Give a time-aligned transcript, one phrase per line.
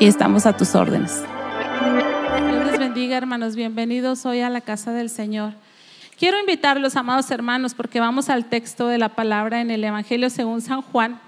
[0.00, 1.22] y estamos a tus órdenes
[2.94, 3.56] bendiga, hermanos.
[3.56, 5.54] Bienvenidos hoy a la casa del Señor.
[6.18, 10.60] Quiero invitarlos, amados hermanos, porque vamos al texto de la palabra en el Evangelio según
[10.60, 11.18] San Juan,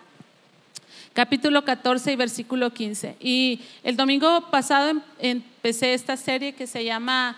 [1.15, 3.17] capítulo 14 y versículo 15.
[3.19, 7.35] Y el domingo pasado em, empecé esta serie que se llama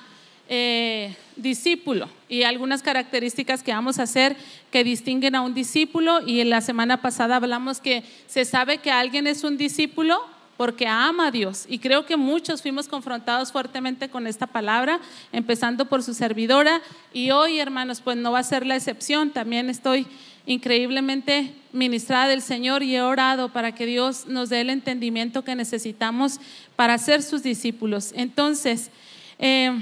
[0.49, 4.37] eh, discípulo y algunas características que vamos a hacer
[4.73, 6.21] que distinguen a un discípulo.
[6.27, 10.87] Y en la semana pasada hablamos que se sabe que alguien es un discípulo porque
[10.87, 11.67] ama a Dios.
[11.69, 15.01] Y creo que muchos fuimos confrontados fuertemente con esta palabra,
[15.33, 16.81] empezando por su servidora.
[17.13, 19.31] Y hoy, hermanos, pues no va a ser la excepción.
[19.31, 20.07] También estoy
[20.47, 25.57] increíblemente ministrada del Señor y he orado para que Dios nos dé el entendimiento que
[25.57, 26.41] necesitamos
[26.77, 28.13] para ser sus discípulos.
[28.15, 28.91] Entonces,
[29.39, 29.73] eh,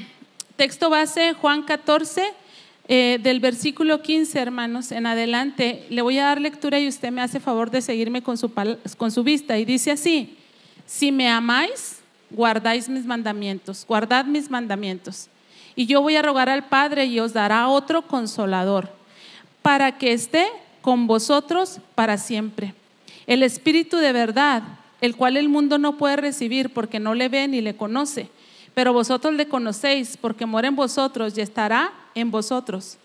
[0.56, 2.33] texto base, Juan 14.
[2.87, 7.23] Eh, del versículo 15, hermanos, en adelante, le voy a dar lectura y usted me
[7.23, 8.53] hace favor de seguirme con su,
[8.99, 9.59] con su vista.
[9.59, 10.37] Y dice así,
[10.87, 12.00] si me amáis,
[12.31, 15.28] guardáis mis mandamientos, guardad mis mandamientos.
[15.77, 18.91] Y yo voy a rogar al Padre y os dará otro consolador,
[19.62, 20.47] para que esté
[20.83, 22.75] con vosotros para siempre.
[23.27, 24.62] El Espíritu de verdad,
[25.00, 28.28] el cual el mundo no puede recibir porque no le ve ni le conoce,
[28.75, 32.99] pero vosotros le conocéis porque mora en vosotros y estará en vosotros.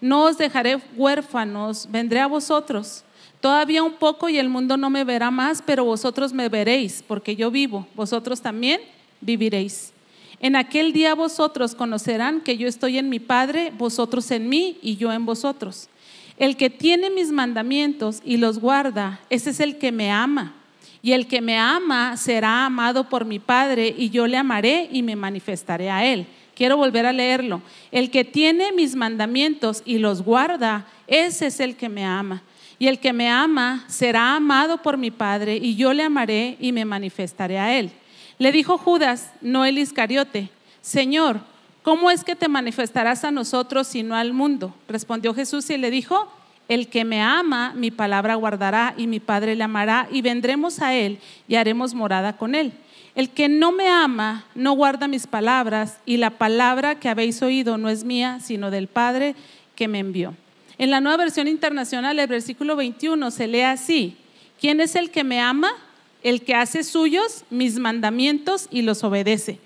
[0.00, 3.04] No os dejaré huérfanos, vendré a vosotros.
[3.46, 7.36] Todavía un poco y el mundo no me verá más, pero vosotros me veréis, porque
[7.36, 8.80] yo vivo, vosotros también
[9.20, 9.92] viviréis.
[10.40, 14.96] En aquel día vosotros conocerán que yo estoy en mi Padre, vosotros en mí y
[14.96, 15.88] yo en vosotros.
[16.38, 20.52] El que tiene mis mandamientos y los guarda, ese es el que me ama.
[21.00, 25.04] Y el que me ama será amado por mi Padre y yo le amaré y
[25.04, 26.26] me manifestaré a él.
[26.56, 27.62] Quiero volver a leerlo.
[27.92, 32.42] El que tiene mis mandamientos y los guarda, ese es el que me ama.
[32.78, 36.72] Y el que me ama será amado por mi Padre, y yo le amaré y
[36.72, 37.90] me manifestaré a él.
[38.38, 40.50] Le dijo Judas, no el Iscariote,
[40.82, 41.40] Señor,
[41.82, 44.74] ¿cómo es que te manifestarás a nosotros y no al mundo?
[44.88, 46.30] Respondió Jesús y le dijo,
[46.68, 50.94] el que me ama, mi palabra guardará y mi Padre le amará y vendremos a
[50.94, 52.72] él y haremos morada con él.
[53.14, 57.78] El que no me ama no guarda mis palabras y la palabra que habéis oído
[57.78, 59.34] no es mía, sino del Padre
[59.74, 60.34] que me envió.
[60.78, 64.16] En la nueva versión internacional, el versículo 21 se lee así.
[64.60, 65.72] ¿Quién es el que me ama?
[66.22, 69.58] El que hace suyos mis mandamientos y los obedece.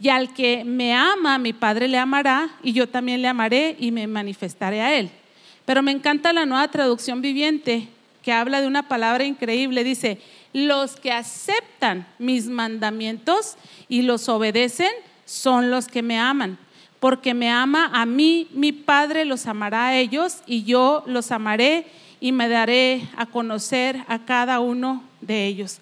[0.00, 3.90] Y al que me ama, mi Padre le amará y yo también le amaré y
[3.90, 5.10] me manifestaré a él.
[5.64, 7.88] Pero me encanta la nueva traducción viviente
[8.22, 9.82] que habla de una palabra increíble.
[9.82, 10.18] Dice,
[10.52, 13.56] los que aceptan mis mandamientos
[13.88, 14.90] y los obedecen
[15.24, 16.58] son los que me aman
[17.00, 21.86] porque me ama a mí, mi Padre los amará a ellos y yo los amaré
[22.20, 25.78] y me daré a conocer a cada uno de ellos.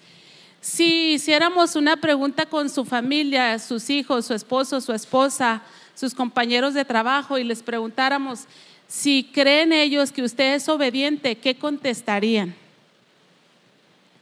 [0.61, 5.61] Si hiciéramos una pregunta con su familia, sus hijos, su esposo, su esposa,
[5.93, 8.45] sus compañeros de trabajo y les preguntáramos
[8.87, 12.55] si creen ellos que usted es obediente, ¿qué contestarían?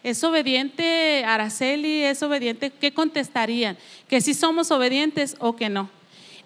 [0.04, 2.04] ¿Es obediente Araceli?
[2.04, 2.71] ¿Es obediente?
[2.71, 3.77] ¿Qué contestarían?
[4.10, 5.96] ¿Que sí somos obedientes o que no?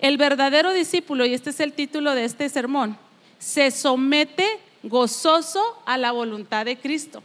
[0.01, 2.97] El verdadero discípulo, y este es el título de este sermón,
[3.37, 4.47] se somete
[4.81, 7.21] gozoso a la voluntad de Cristo.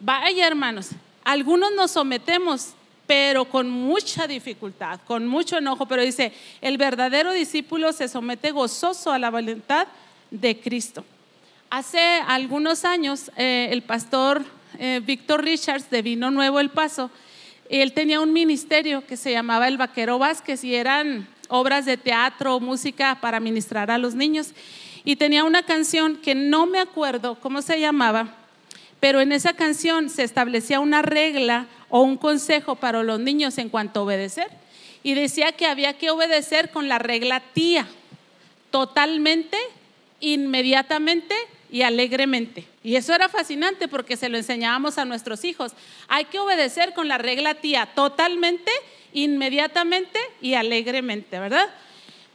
[0.00, 0.90] Vaya hermanos,
[1.24, 2.74] algunos nos sometemos,
[3.06, 9.12] pero con mucha dificultad, con mucho enojo, pero dice, el verdadero discípulo se somete gozoso
[9.12, 9.86] a la voluntad
[10.30, 11.06] de Cristo.
[11.70, 14.44] Hace algunos años, eh, el pastor
[14.78, 17.10] eh, Víctor Richards de Vino Nuevo El Paso,
[17.70, 22.58] él tenía un ministerio que se llamaba El Vaquero Vázquez y eran obras de teatro,
[22.60, 24.52] música para ministrar a los niños.
[25.04, 28.34] Y tenía una canción que no me acuerdo cómo se llamaba,
[29.00, 33.68] pero en esa canción se establecía una regla o un consejo para los niños en
[33.68, 34.48] cuanto a obedecer.
[35.02, 37.86] Y decía que había que obedecer con la regla tía,
[38.70, 39.56] totalmente,
[40.20, 41.34] inmediatamente
[41.70, 42.66] y alegremente.
[42.82, 45.72] Y eso era fascinante porque se lo enseñábamos a nuestros hijos.
[46.08, 48.70] Hay que obedecer con la regla tía totalmente,
[49.12, 51.68] inmediatamente y alegremente, ¿verdad?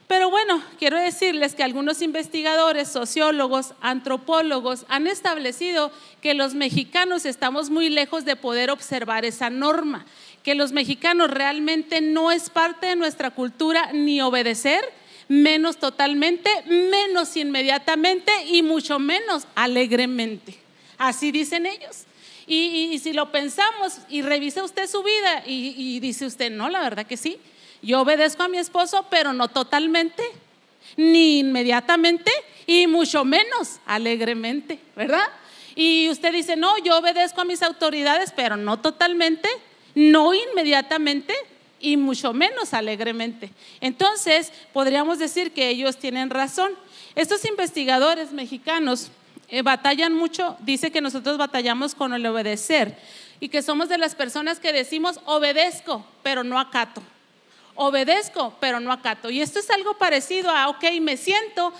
[0.07, 5.91] Pero bueno, quiero decirles que algunos investigadores, sociólogos, antropólogos han establecido
[6.21, 10.05] que los mexicanos estamos muy lejos de poder observar esa norma,
[10.43, 14.85] que los mexicanos realmente no es parte de nuestra cultura ni obedecer,
[15.27, 20.55] menos totalmente, menos inmediatamente y mucho menos alegremente.
[20.99, 22.05] Así dicen ellos.
[22.47, 27.05] Y, si lo pensamos y revisa usted su vida y dice usted, no, la verdad
[27.05, 27.39] que sí,
[27.81, 30.23] yo obedezco a mi esposo, pero no totalmente,
[30.97, 32.31] ni inmediatamente
[32.65, 35.27] y mucho menos alegremente, ¿verdad?
[35.75, 39.49] Y usted dice, no, yo obedezco a mis autoridades, pero no totalmente,
[39.93, 41.33] no inmediatamente
[41.79, 43.51] y mucho menos alegremente.
[43.81, 46.71] Entonces, podríamos decir que ellos tienen razón.
[47.13, 49.11] Estos investigadores mexicanos
[49.47, 52.97] eh, batallan mucho, dice que nosotros batallamos con el obedecer
[53.39, 57.01] y que somos de las personas que decimos obedezco, pero no acato.
[57.75, 59.29] Obedezco, pero no acato.
[59.29, 61.73] Y esto es algo parecido a, ok, me siento,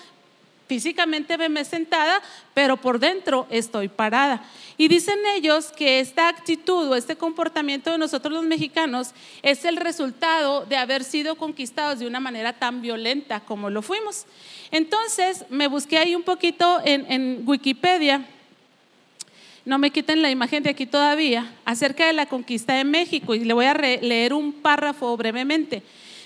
[0.68, 2.22] físicamente me sentada,
[2.54, 4.44] pero por dentro estoy parada.
[4.78, 9.78] Y dicen ellos que esta actitud o este comportamiento de nosotros los mexicanos es el
[9.78, 14.26] resultado de haber sido conquistados de una manera tan violenta como lo fuimos.
[14.72, 18.26] Entonces me busqué ahí un poquito en, en Wikipedia,
[19.66, 23.44] no me quiten la imagen de aquí todavía, acerca de la conquista de México y
[23.44, 25.82] le voy a leer un párrafo brevemente.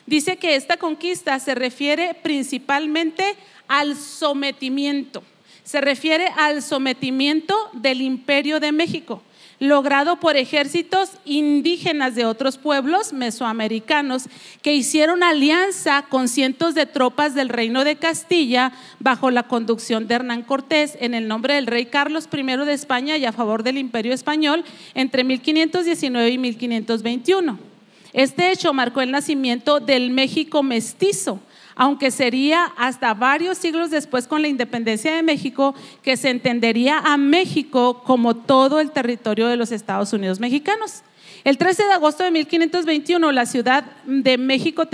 [0.09, 3.35] Dice que esta conquista se refiere principalmente
[3.67, 5.21] al sometimiento.
[5.63, 9.21] Se refiere al sometimiento del imperio de México,
[9.59, 14.23] logrado por ejércitos indígenas de otros pueblos mesoamericanos
[14.63, 20.15] que hicieron alianza con cientos de tropas del reino de Castilla bajo la conducción de
[20.15, 23.77] Hernán Cortés en el nombre del rey Carlos I de España y a favor del
[23.77, 24.65] imperio español
[24.95, 27.68] entre 1519 y 1521.
[28.13, 31.39] Este hecho marcó el nacimiento del México mestizo,
[31.75, 37.17] aunque sería hasta varios siglos después con la independencia de México que se entendería a
[37.17, 41.03] México como todo el territorio de los Estados Unidos mexicanos.
[41.43, 44.87] El 13 de agosto de 1521, la ciudad de México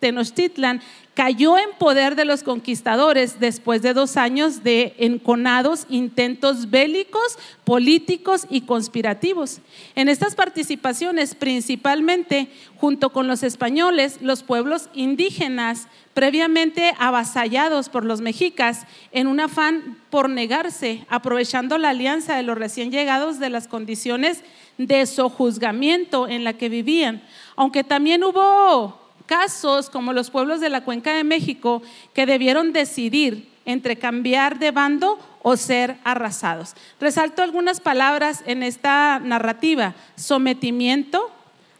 [0.00, 0.80] Tenochtitlan
[1.14, 8.46] cayó en poder de los conquistadores después de dos años de enconados intentos bélicos, políticos
[8.50, 9.60] y conspirativos.
[9.94, 18.20] En estas participaciones, principalmente junto con los españoles, los pueblos indígenas previamente avasallados por los
[18.20, 23.68] mexicas en un afán por negarse, aprovechando la alianza de los recién llegados de las
[23.68, 24.42] condiciones
[24.78, 27.22] de sojuzgamiento en la que vivían.
[27.56, 31.82] Aunque también hubo casos como los pueblos de la Cuenca de México
[32.12, 36.74] que debieron decidir entre cambiar de bando o ser arrasados.
[37.00, 39.94] Resalto algunas palabras en esta narrativa.
[40.16, 41.30] Sometimiento,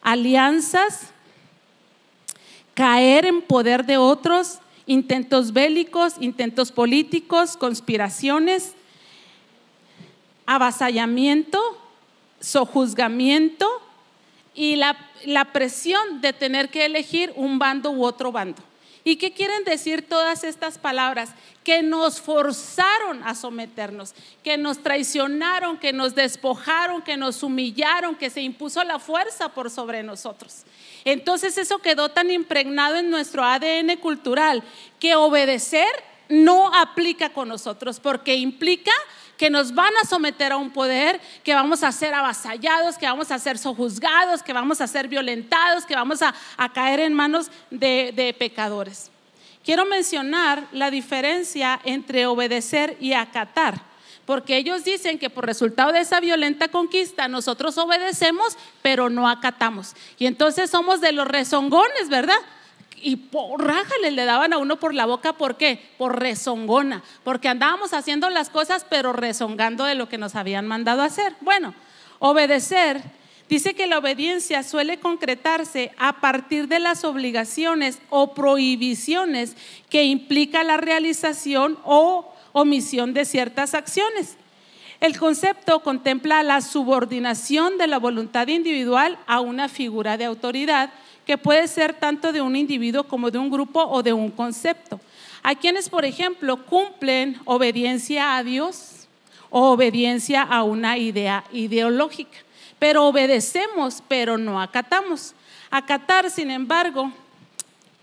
[0.02, 1.10] alianzas,
[2.74, 8.74] caer en poder de otros, intentos bélicos, intentos políticos, conspiraciones,
[10.46, 11.60] avasallamiento,
[12.40, 13.66] sojuzgamiento,
[14.54, 14.96] y la,
[15.52, 18.62] presión de tener que elegir un bando u otro bando.
[19.06, 21.30] ¿Y qué quieren decir todas estas palabras?
[21.62, 28.30] Que nos forzaron a someternos, que nos traicionaron, que nos despojaron, que nos humillaron, que
[28.30, 30.62] se impuso la fuerza por sobre nosotros.
[31.04, 34.62] Entonces eso quedó tan impregnado en nuestro ADN cultural
[34.98, 35.88] que obedecer
[36.30, 38.92] no aplica con nosotros porque implica
[39.36, 43.30] que nos van a someter a un poder, que vamos a ser avasallados, que vamos
[43.30, 46.34] a ser sojuzgados, que vamos a ser violentados, que vamos a,
[46.72, 49.10] caer en manos de, de pecadores.
[49.64, 53.80] Quiero mencionar la diferencia entre obedecer y acatar,
[54.26, 59.94] porque ellos dicen que por resultado de esa violenta conquista nosotros obedecemos, pero no acatamos.
[60.18, 62.36] Y entonces somos de los rezongones, ¿verdad?
[63.04, 65.78] Y rájale le daban a uno por la boca, ¿por qué?
[65.98, 71.02] Por rezongona, porque andábamos haciendo las cosas pero rezongando de lo que nos habían mandado
[71.02, 71.34] hacer.
[71.42, 71.74] Bueno,
[72.18, 73.02] obedecer,
[73.48, 79.54] dice que la obediencia suele concretarse a partir de las obligaciones o prohibiciones
[79.90, 84.38] que implica la realización o omisión de ciertas acciones.
[85.00, 90.90] El concepto contempla la subordinación de la voluntad individual a una figura de autoridad
[91.26, 95.00] que puede ser tanto de un individuo como de un grupo o de un concepto.
[95.42, 99.06] Hay quienes, por ejemplo, cumplen obediencia a Dios
[99.50, 102.38] o obediencia a una idea ideológica,
[102.78, 105.34] pero obedecemos, pero no acatamos.
[105.70, 107.12] Acatar, sin embargo,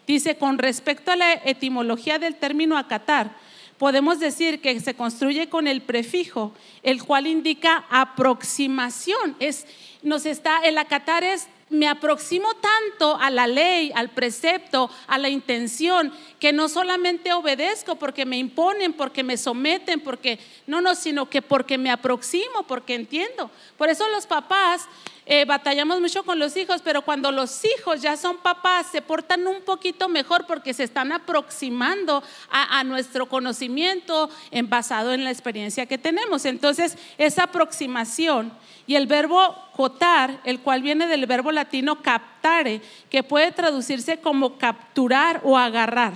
[0.07, 3.31] dice, con respecto a la etimología del término acatar,
[3.77, 9.35] podemos decir que se construye con el prefijo, el cual indica aproximación.
[9.39, 9.65] Es,
[10.03, 15.29] nos está, el acatar es me aproximo tanto a la ley, al precepto, a la
[15.29, 20.37] intención, que no solamente obedezco porque me imponen, porque me someten, porque
[20.67, 23.49] no, no, sino que porque me aproximo, porque entiendo.
[23.77, 24.87] Por eso los papás
[25.25, 29.47] eh, batallamos mucho con los hijos, pero cuando los hijos ya son papás, se portan
[29.47, 35.85] un poquito mejor porque se están aproximando a, nuestro conocimiento en, basado en la experiencia
[35.85, 36.43] que tenemos.
[36.43, 38.51] Entonces, esa aproximación
[38.91, 44.57] y el verbo cotar, el cual viene del verbo latino captare, que puede traducirse como
[44.57, 46.11] capturar o agarrar.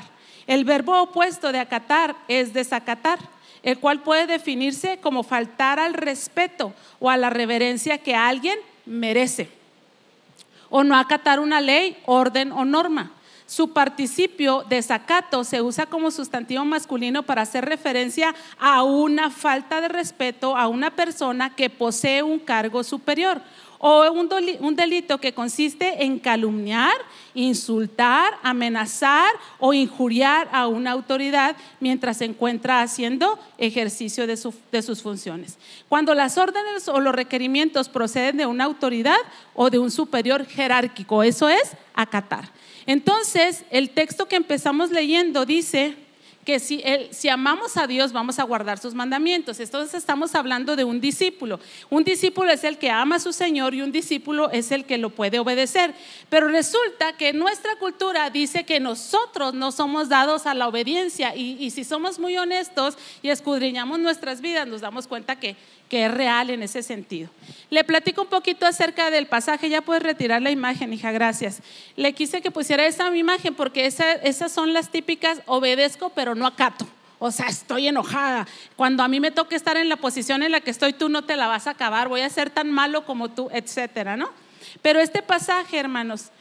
[0.46, 3.20] El verbo opuesto de acatar es desacatar
[3.64, 9.50] el cual puede definirse como faltar al respeto o a la reverencia que alguien merece.
[10.70, 13.14] O no acatar una ley, orden o norma.
[13.48, 19.88] Su participio desacato se usa como sustantivo masculino para hacer referencia a una falta de
[19.88, 23.42] respeto a una persona que posee un cargo superior
[23.78, 26.94] o un delito que consiste en calumniar,
[27.36, 34.40] insultar, amenazar o injuriar a una autoridad mientras se encuentra haciendo ejercicio de,
[34.72, 35.60] de, sus funciones.
[35.88, 39.18] Cuando las órdenes o los requerimientos proceden de una autoridad
[39.54, 42.50] o de un superior jerárquico, eso es acatar.
[42.88, 45.96] Entonces, el texto que empezamos leyendo dice
[46.46, 49.60] que si, amamos a Dios vamos a guardar sus mandamientos.
[49.60, 51.60] Entonces estamos hablando de un discípulo.
[51.90, 55.00] Un discípulo es el que ama a su Señor y un discípulo es el que
[55.00, 55.96] lo puede obedecer.
[56.30, 61.72] Pero resulta que nuestra cultura dice que nosotros no somos dados a la obediencia y
[61.72, 65.56] si somos muy honestos y escudriñamos nuestras vidas nos damos cuenta que
[65.90, 67.30] que es real en ese sentido.
[67.70, 71.62] Le platico un poquito acerca del pasaje, ya puedes retirar la imagen, hija, gracias.
[71.96, 76.88] Le quise que pusiera esa imagen porque esas son las típicas, obedezco pero no acato.
[77.20, 78.48] O sea, estoy enojada.
[78.76, 81.24] Cuando a mí me toca estar en la posición en la que estoy, tú no
[81.24, 84.30] te la vas a acabar, voy a ser tan malo como tú, etcétera, ¿no?
[84.82, 86.32] Pero este pasaje, hermanos,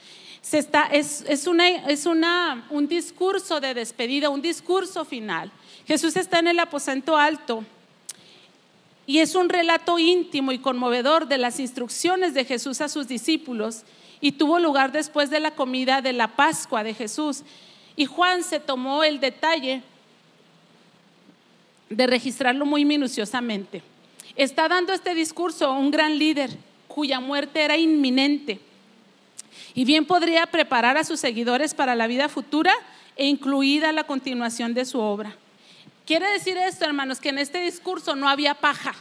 [0.51, 5.51] está, es, es, una, es una, un discurso de despedida, un discurso final.
[5.87, 7.63] Jesús está en el aposento alto
[9.07, 13.83] y es un relato íntimo y conmovedor de las instrucciones de Jesús a sus discípulos
[14.19, 17.43] y tuvo lugar después de la comida de la Pascua de Jesús.
[17.95, 19.83] Y Juan se tomó el detalle
[21.89, 23.83] de registrarlo muy minuciosamente.
[24.35, 26.49] Está dando este discurso un gran líder
[26.87, 28.59] cuya muerte era inminente
[29.73, 32.73] y bien podría preparar a sus seguidores para la vida futura
[33.15, 35.35] e incluida la continuación de su obra.
[36.05, 38.93] Quiere decir esto, hermanos, que en este discurso no había paja.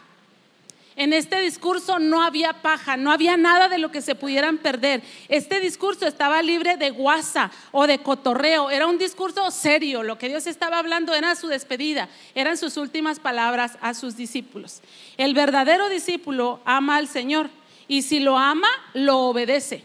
[0.97, 5.03] En este discurso no había paja, no había nada de lo que se pudieran perder.
[5.29, 8.71] Este discurso estaba libre de guasa o de cotorreo.
[8.71, 10.05] Era un discurso serio.
[10.05, 14.81] Lo que Dios estaba hablando era su despedida, eran sus últimas palabras a sus discípulos.
[15.17, 17.51] El verdadero discípulo ama al Señor
[17.89, 19.83] y si lo ama, lo obedece.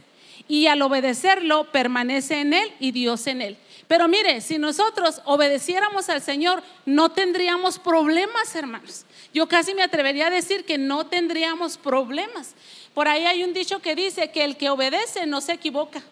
[0.47, 3.57] Y al obedecerlo, permanece en Él y Dios en Él.
[3.89, 9.03] Pero mire, si nosotros obedeciéramos al Señor, no tendríamos problemas, hermanos.
[9.33, 12.53] Yo casi me atrevería a decir que no tendríamos problemas.
[12.93, 16.03] Por ahí hay un dicho que dice que el que obedece no se equivoca.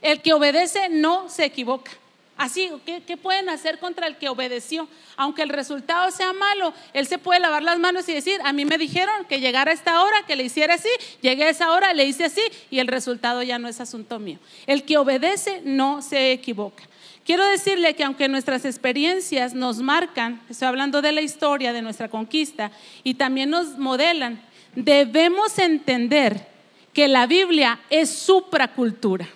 [0.00, 1.90] El que obedece no se equivoca.
[2.40, 4.88] Así, ¿qué, pueden hacer contra el que obedeció?
[5.18, 8.64] Aunque el resultado sea malo, él se puede lavar las manos y decir, a mí
[8.64, 10.88] me dijeron que llegara a esta hora, que le hiciera así,
[11.20, 14.38] llegué a esa hora, le hice así y el resultado ya no es asunto mío.
[14.66, 16.82] El que obedece no se equivoca.
[17.26, 22.08] Quiero decirle que aunque nuestras experiencias nos marcan, estoy hablando de la historia, de nuestra
[22.08, 22.70] conquista,
[23.04, 24.40] y también nos modelan,
[24.74, 26.48] debemos entender
[26.94, 29.28] que la Biblia es supracultura.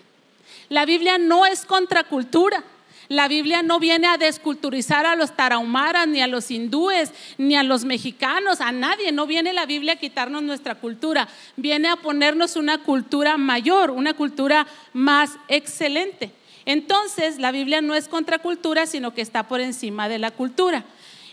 [0.70, 2.64] La Biblia no es contracultura.
[3.08, 7.62] La Biblia no viene a desculturizar a los tarahumaras, ni a los hindúes, ni a
[7.62, 9.12] los mexicanos, a nadie.
[9.12, 11.28] No viene la Biblia a quitarnos nuestra cultura.
[11.56, 16.32] Viene a ponernos una cultura mayor, una cultura más excelente.
[16.64, 20.84] Entonces, la Biblia no es contracultura, sino que está por encima de la cultura.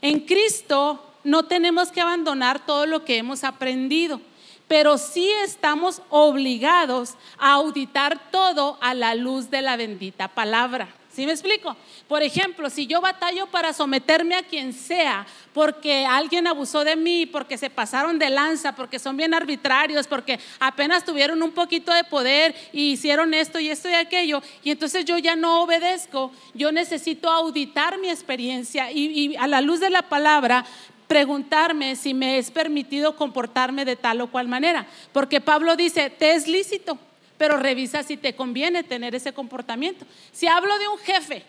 [0.02, 4.20] En Cristo no tenemos que abandonar todo lo que hemos aprendido,
[4.68, 10.90] pero sí estamos obligados a auditar todo a la luz de la bendita palabra.
[11.14, 11.76] ¿Sí me explico?
[12.08, 17.26] Por ejemplo, si yo batallo para someterme a quien sea, porque alguien abusó de mí,
[17.26, 22.06] porque se pasaron de lanza, porque son bien arbitrarios, porque apenas tuvieron un poquito de
[22.06, 26.72] poder y hicieron esto y esto y aquello, y entonces yo ya no obedezco, yo
[26.72, 30.66] necesito auditar mi experiencia y, y a la luz de la palabra
[31.08, 34.88] preguntarme si me es permitido comportarme de tal o cual manera.
[35.12, 36.98] Porque Pablo dice, te es lícito,
[37.42, 40.06] pero revisa si te conviene tener ese comportamiento.
[40.32, 41.42] Si hablo de un jefe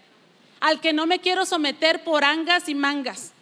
[0.59, 3.33] al que no me quiero someter por angas y mangas,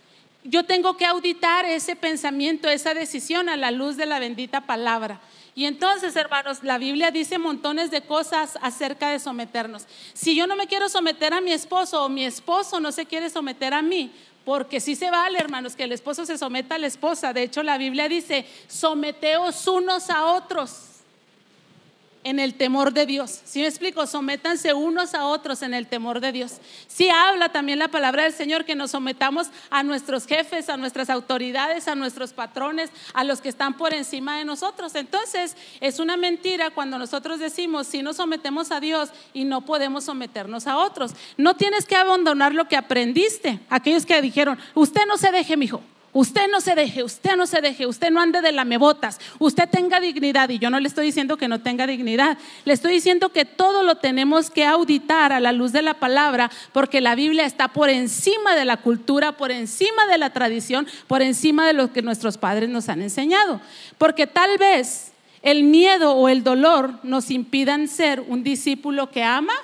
[0.43, 5.21] yo tengo que auditar ese pensamiento, esa decisión a la luz de la bendita palabra.
[5.55, 9.87] Y entonces, hermanos, la Biblia dice montones de cosas acerca de someternos.
[10.13, 13.31] Si yo no me quiero someter a mi esposo o mi esposo no se quiere
[13.31, 14.11] someter a mí,
[14.45, 17.33] porque sí se vale, hermanos, que el esposo se someta a la esposa.
[17.33, 20.90] De hecho, la Biblia dice, someteos unos a otros
[22.23, 23.41] en el temor de Dios.
[23.45, 24.07] Si me explico?
[24.07, 26.59] Sométanse unos a otros en el temor de Dios.
[26.87, 31.09] Si habla también la palabra del Señor que nos sometamos a nuestros jefes, a nuestras
[31.09, 34.95] autoridades, a nuestros patrones, a los que están por encima de nosotros.
[34.95, 40.05] Entonces, es una mentira cuando nosotros decimos, si nos sometemos a Dios y no podemos
[40.05, 41.13] someternos a otros.
[41.37, 43.61] No tienes que abandonar lo que aprendiste.
[43.71, 45.83] Aquellos que dijeron, usted no se deje, mijo.
[46.13, 50.01] Usted no se deje, usted no se deje, usted no ande de lamebotas, usted tenga
[50.01, 50.49] dignidad.
[50.49, 53.85] Y yo no le estoy diciendo que no tenga dignidad, le estoy diciendo que todo
[53.85, 57.91] lo tenemos que auditar a la luz de la palabra, porque la Biblia está por
[57.91, 62.39] encima de la cultura, por encima de la tradición, por encima de lo que nuestros
[62.39, 63.61] padres nos han enseñado.
[63.97, 65.13] Porque tal vez
[65.43, 69.55] el miedo o el dolor nos impidan ser un discípulo que ama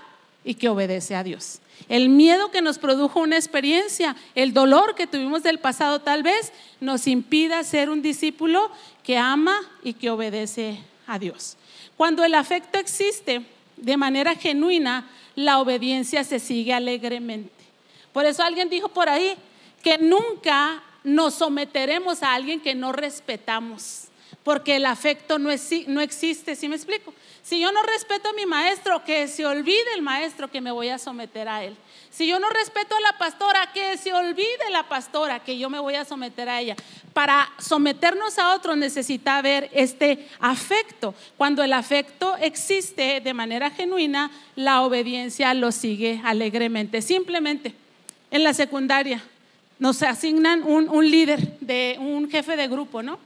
[0.45, 1.61] y que obedece a Dios.
[1.89, 6.53] El miedo que nos produjo una experiencia, el dolor que tuvimos del pasado tal vez
[6.81, 8.71] nos impida ser un discípulo
[9.05, 11.57] que ama y que obedece a Dios.
[11.97, 13.43] Cuando el afecto existe
[13.77, 17.53] de manera genuina, la obediencia se sigue alegremente.
[18.13, 19.37] Por eso alguien dijo por ahí
[19.83, 24.09] que nunca nos someteremos a alguien que no respetamos,
[24.47, 27.13] porque el afecto no, existe, ¿sí me explico?
[27.43, 30.89] Si yo no respeto a mi maestro, que se olvide el maestro que me voy
[30.89, 31.77] a someter a él.
[32.11, 35.81] Si yo no respeto a la pastora, que se olvide la pastora que yo me
[35.81, 36.77] voy a someter a ella.
[37.13, 41.13] Para someternos a otro necesita haber este afecto.
[41.37, 47.03] Cuando el afecto existe de manera genuina, la obediencia lo sigue alegremente.
[47.03, 47.75] Simplemente
[48.31, 49.25] en la secundaria
[49.81, 53.19] nos asignan un, un líder, de un jefe de grupo, ¿no?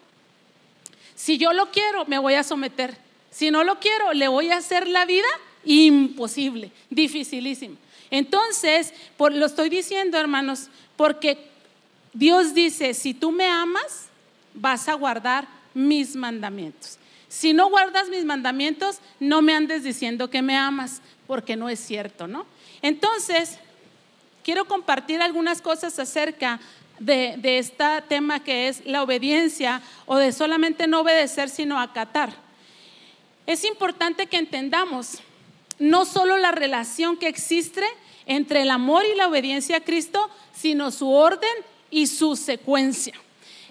[1.21, 2.97] Si yo lo quiero, me voy a someter.
[3.31, 5.29] Si no lo quiero, le voy a hacer la vida
[5.67, 7.77] imposible, dificilísimo.
[8.11, 11.51] Entonces, lo estoy diciendo, hermanos, porque
[12.15, 14.09] Dios dice, si tú me amas,
[14.55, 16.99] vas a guardar mis mandamientos.
[17.29, 21.81] Si no guardas mis mandamientos, no me andes diciendo que me amas, porque no es
[21.81, 22.47] cierto, ¿no?
[22.81, 23.59] Entonces,
[24.43, 26.61] quiero compartir algunas cosas acerca
[27.01, 32.51] de, de este tema que es la obediencia o de solamente no obedecer, sino acatar
[33.51, 35.19] es importante que entendamos
[35.81, 37.85] no solo la relación que existe
[38.27, 41.51] entre el amor y la obediencia a Cristo, sino su orden
[41.91, 43.15] y su secuencia.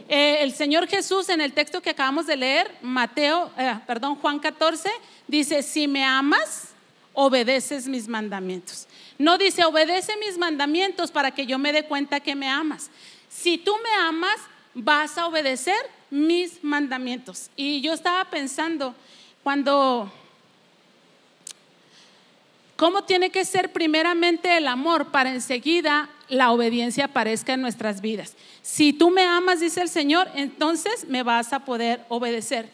[0.10, 4.40] Eh, el Señor Jesús en el texto que acabamos de leer, Mateo, eh, perdón, Juan
[4.40, 4.90] 14,
[5.28, 6.74] dice, si me amas,
[7.14, 8.86] obedeces mis mandamientos.
[9.18, 12.90] No dice, obedece mis mandamientos para que yo me dé cuenta que me amas.
[13.30, 14.38] Si tú me amas,
[14.74, 17.50] vas a obedecer mis mandamientos.
[17.56, 18.96] Y yo estaba pensando,
[19.44, 20.12] cuando,
[22.76, 28.36] ¿cómo tiene que ser primeramente el amor para enseguida la obediencia aparezca en nuestras vidas?
[28.62, 32.70] Si tú me amas, dice el Señor, entonces me vas a poder obedecer.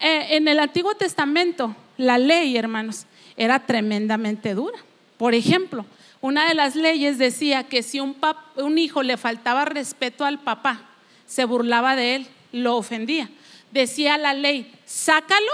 [0.00, 4.78] Eh, en el Antiguo Testamento, la ley, hermanos, era tremendamente dura.
[5.16, 5.86] Por ejemplo,
[6.20, 8.16] una de las leyes decía que si un,
[8.56, 10.82] un, hijo le faltaba respeto al papá,
[11.26, 13.30] se burlaba de él, lo ofendía.
[13.70, 15.52] Decía la ley, sácalo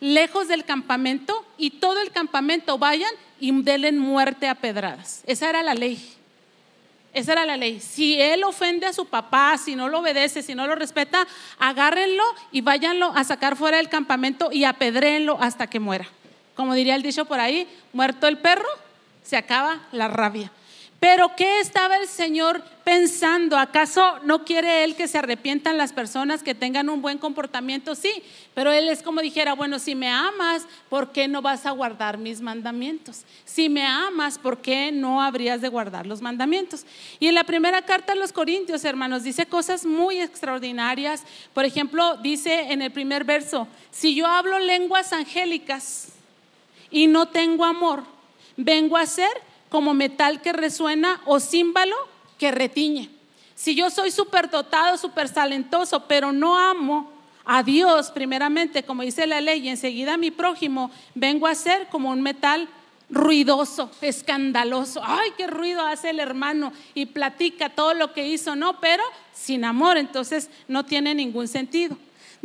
[0.00, 5.22] lejos del campamento y todo el campamento vayan y denle muerte a pedradas.
[5.26, 6.16] Esa era la ley.
[7.12, 7.80] Esa era la ley.
[7.80, 11.26] Si él ofende a su papá, si no lo obedece, si no lo respeta,
[11.58, 16.06] agárrenlo y váyanlo a sacar fuera del campamento y apedréenlo hasta que muera.
[16.54, 18.68] Como diría el dicho por ahí, muerto el perro,
[19.26, 20.52] se acaba la rabia.
[21.00, 23.58] Pero ¿qué estaba el Señor pensando?
[23.58, 27.94] ¿Acaso no quiere Él que se arrepientan las personas, que tengan un buen comportamiento?
[27.94, 28.22] Sí,
[28.54, 32.16] pero Él es como dijera, bueno, si me amas, ¿por qué no vas a guardar
[32.16, 33.24] mis mandamientos?
[33.44, 36.86] Si me amas, ¿por qué no habrías de guardar los mandamientos?
[37.20, 41.24] Y en la primera carta a los Corintios, hermanos, dice cosas muy extraordinarias.
[41.52, 46.08] Por ejemplo, dice en el primer verso, si yo hablo lenguas angélicas
[46.90, 48.15] y no tengo amor,
[48.56, 49.30] vengo a ser
[49.68, 51.96] como metal que resuena o címbalo
[52.38, 53.10] que retiñe.
[53.54, 57.10] Si yo soy súper dotado, súper talentoso, pero no amo
[57.44, 61.86] a Dios primeramente, como dice la ley, y enseguida a mi prójimo, vengo a ser
[61.88, 62.68] como un metal
[63.08, 65.00] ruidoso, escandaloso.
[65.04, 69.64] Ay, qué ruido hace el hermano y platica todo lo que hizo, no, pero sin
[69.64, 71.96] amor, entonces no tiene ningún sentido.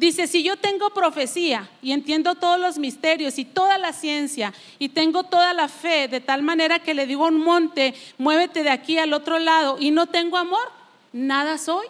[0.01, 4.89] Dice, si yo tengo profecía y entiendo todos los misterios y toda la ciencia y
[4.89, 8.71] tengo toda la fe de tal manera que le digo a un monte, muévete de
[8.71, 10.71] aquí al otro lado y no tengo amor,
[11.13, 11.85] nada soy.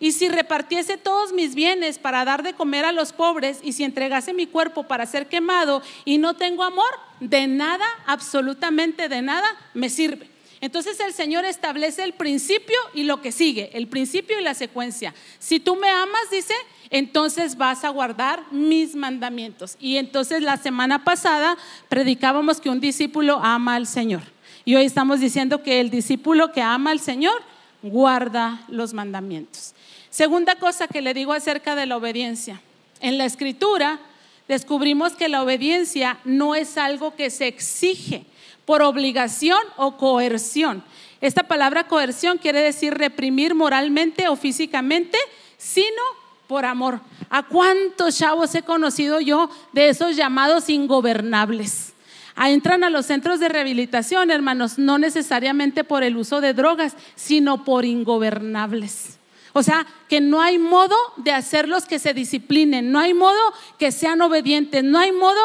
[0.00, 3.84] Y si repartiese todos mis bienes para dar de comer a los pobres y si
[3.84, 6.90] entregase mi cuerpo para ser quemado y no tengo amor,
[7.20, 10.29] de nada, absolutamente de nada, me sirve.
[10.60, 15.14] Entonces el Señor establece el principio y lo que sigue, el principio y la secuencia.
[15.38, 16.54] Si tú me amas, dice,
[16.90, 19.76] entonces vas a guardar mis mandamientos.
[19.80, 21.56] Y entonces la semana pasada
[21.88, 24.22] predicábamos que un discípulo ama al Señor.
[24.66, 27.40] Y hoy estamos diciendo que el discípulo que ama al Señor
[27.82, 29.74] guarda los mandamientos.
[30.10, 32.60] Segunda cosa que le digo acerca de la obediencia.
[33.00, 33.98] En la escritura
[34.46, 38.26] descubrimos que la obediencia no es algo que se exige
[38.70, 40.84] por obligación o coerción.
[41.20, 45.18] Esta palabra coerción quiere decir reprimir moralmente o físicamente,
[45.58, 46.00] sino
[46.46, 47.00] por amor.
[47.30, 51.94] ¿A cuántos chavos he conocido yo de esos llamados ingobernables?
[52.36, 56.96] Ah, entran a los centros de rehabilitación, hermanos, no necesariamente por el uso de drogas,
[57.16, 59.18] sino por ingobernables.
[59.52, 63.40] O sea, que no hay modo de hacerlos que se disciplinen, no hay modo
[63.80, 65.40] que sean obedientes, no hay modo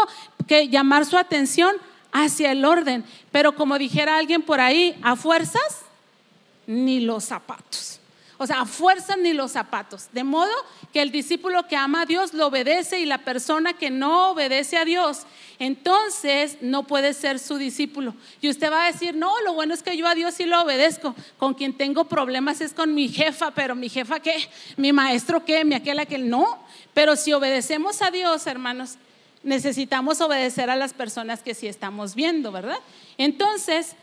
[0.48, 1.76] que llamar su atención
[2.16, 3.04] hacia el orden.
[3.32, 5.82] Pero como dijera alguien por ahí, a fuerzas,
[6.66, 8.00] ni los zapatos.
[8.38, 10.08] O sea, a fuerzas ni los zapatos.
[10.12, 10.52] De modo
[10.92, 14.78] que el discípulo que ama a Dios lo obedece y la persona que no obedece
[14.78, 15.22] a Dios,
[15.58, 18.14] entonces no puede ser su discípulo.
[18.42, 20.62] Y usted va a decir, no, lo bueno es que yo a Dios sí lo
[20.62, 21.16] obedezco.
[21.38, 25.64] Con quien tengo problemas es con mi jefa, pero mi jefa qué, mi maestro qué,
[25.64, 26.30] mi aquel, aquel.
[26.30, 26.60] No,
[26.94, 28.98] pero si obedecemos a Dios, hermanos,
[29.46, 32.80] necesitamos obedecer a las personas que sí estamos viendo, ¿verdad?
[33.18, 33.96] Entonces,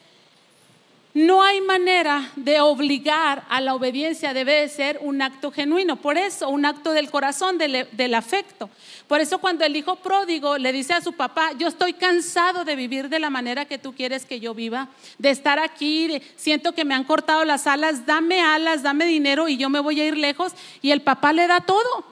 [1.15, 5.97] no hay manera de obligar a la obediencia, debe de ser un acto genuino.
[5.97, 8.71] Por eso, un acto del corazón, del, afecto.
[9.09, 12.77] Por eso cuando el hijo pródigo le dice a su papá, yo estoy cansado de
[12.77, 16.87] vivir de la manera que tú quieres que yo viva, de estar aquí, siento que
[16.87, 20.17] me han cortado las alas, dame alas, dame dinero y yo me voy a ir
[20.17, 20.55] lejos.
[20.81, 22.12] Y el papá le da todo.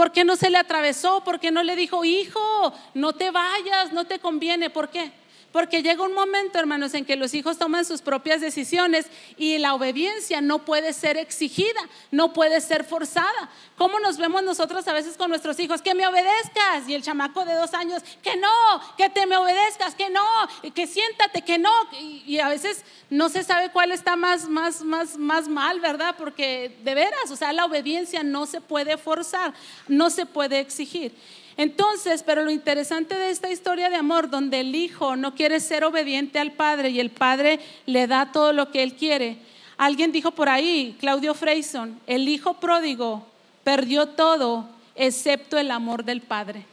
[0.00, 1.22] ¿Por qué no se le atravesó?
[1.22, 4.70] ¿Por qué no le dijo, hijo, no te vayas, no te conviene?
[4.70, 5.12] ¿Por qué?
[5.52, 9.74] Porque llega un momento, hermanos, en que los hijos toman sus propias decisiones y la
[9.74, 11.80] obediencia no puede ser exigida,
[12.12, 13.50] no puede ser forzada.
[13.76, 15.82] ¿Cómo nos vemos nosotros a veces con nuestros hijos?
[15.82, 16.88] Que me obedezcas.
[16.88, 18.48] Y el chamaco de dos años, que no,
[18.96, 20.24] que te me obedezcas, que no,
[20.72, 21.72] que siéntate, que no.
[21.98, 26.14] Y, a veces no se sabe cuál está más, más, más, más mal, ¿verdad?
[26.16, 29.52] Porque de veras, o sea, la obediencia no se puede forzar,
[29.88, 31.12] no se puede exigir.
[31.56, 35.84] Entonces, pero lo interesante de esta historia de amor, donde el hijo no quiere ser
[35.84, 39.38] obediente al padre y el padre le da todo lo que él quiere.
[39.76, 43.26] Alguien dijo por ahí, Claudio Freyson, el hijo pródigo
[43.64, 46.69] perdió todo excepto el amor del padre.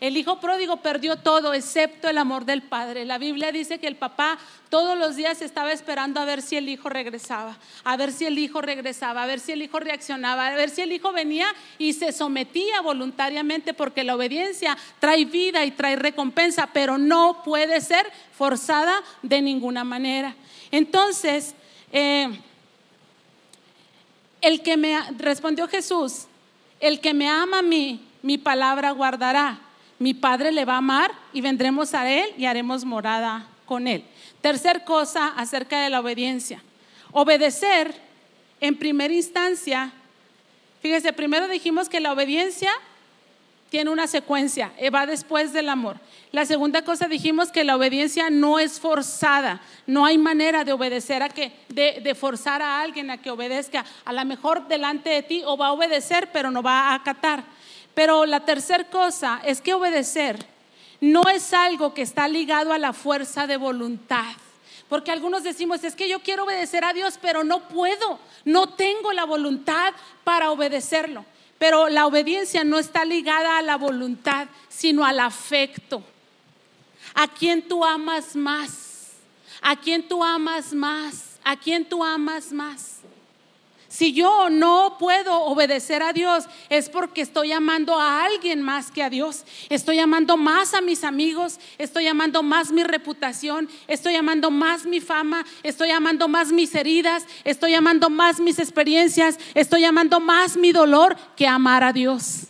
[0.00, 3.04] El hijo pródigo perdió todo excepto el amor del padre.
[3.04, 6.68] La Biblia dice que el papá todos los días estaba esperando a ver si el
[6.68, 10.54] hijo regresaba, a ver si el hijo regresaba, a ver si el hijo reaccionaba, a
[10.54, 15.72] ver si el hijo venía y se sometía voluntariamente porque la obediencia trae vida y
[15.72, 20.36] trae recompensa, pero no puede ser forzada de ninguna manera.
[20.70, 21.56] Entonces,
[21.90, 22.38] eh,
[24.40, 26.26] el que me respondió Jesús,
[26.78, 29.62] el que me ama a mí, mi palabra guardará
[29.98, 34.04] mi Padre le va a amar y vendremos a Él y haremos morada con Él.
[34.40, 36.62] Tercer cosa acerca de la obediencia.
[37.12, 37.94] Obedecer
[38.60, 39.92] en primera instancia,
[40.80, 42.70] fíjese, primero dijimos que la obediencia
[43.70, 45.98] tiene una secuencia, eh, va después del amor.
[46.32, 51.22] La segunda cosa dijimos que la obediencia no es forzada, no hay manera de obedecer
[51.22, 55.42] a que, de, forzar a alguien a que obedezca, a lo mejor delante de ti
[55.44, 57.44] o va a obedecer pero no va a acatar.
[57.98, 60.46] Pero la tercera cosa es que obedecer
[61.00, 64.36] no es algo que está ligado a la fuerza de voluntad.
[64.88, 69.12] Porque algunos decimos, es que yo quiero obedecer a Dios, pero no puedo, no tengo
[69.12, 71.24] la voluntad para obedecerlo.
[71.58, 76.00] Pero la obediencia no está ligada a la voluntad, sino al afecto.
[77.14, 79.14] ¿A quién tú amas más?
[79.60, 81.40] ¿A quién tú amas más?
[81.42, 82.97] ¿A quién tú amas más?
[83.88, 89.02] Si yo no puedo obedecer a Dios es porque estoy amando a alguien más que
[89.02, 89.44] a Dios.
[89.70, 95.00] Estoy amando más a mis amigos, estoy amando más mi reputación, estoy amando más mi
[95.00, 100.70] fama, estoy amando más mis heridas, estoy amando más mis experiencias, estoy amando más mi
[100.72, 102.48] dolor que amar a Dios.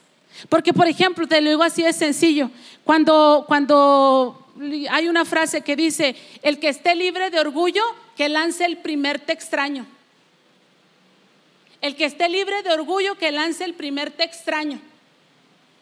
[0.48, 2.50] Porque, por ejemplo, te lo digo así de sencillo,
[2.82, 4.44] cuando, cuando
[4.90, 7.82] hay una frase que dice, el que esté libre de orgullo,
[8.16, 9.86] que lance el primer te extraño.
[11.80, 14.80] El que esté libre de orgullo, que lance el primer te extraño.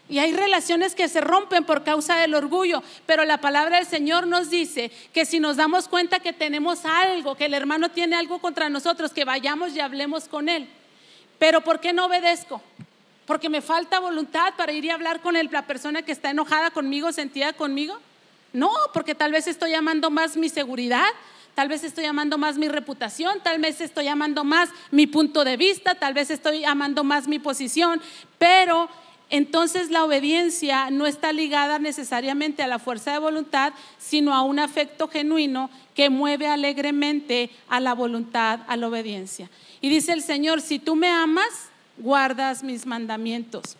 [0.08, 4.26] Y hay relaciones que se rompen por causa del orgullo, pero la palabra del Señor
[4.26, 8.38] nos dice que si nos damos cuenta que tenemos algo, que el hermano tiene algo
[8.38, 10.68] contra nosotros, que vayamos y hablemos con él.
[11.40, 12.62] Pero ¿por qué no obedezco?
[13.26, 16.70] Porque me falta voluntad para ir y hablar con él, la persona que está enojada
[16.70, 17.98] conmigo, sentida conmigo.
[18.52, 21.04] No, porque tal vez estoy amando más mi seguridad,
[21.56, 25.56] tal vez estoy amando más mi reputación, tal vez estoy amando más mi punto de
[25.56, 28.02] vista, tal vez estoy amando más mi posición,
[28.38, 28.90] pero
[29.30, 34.58] entonces la obediencia no está ligada necesariamente a la fuerza de voluntad, sino a un
[34.58, 39.48] afecto genuino que mueve alegremente a la voluntad, a la obediencia.
[39.80, 43.78] Y dice el Señor, si tú me amas, guardas mis mandamientos.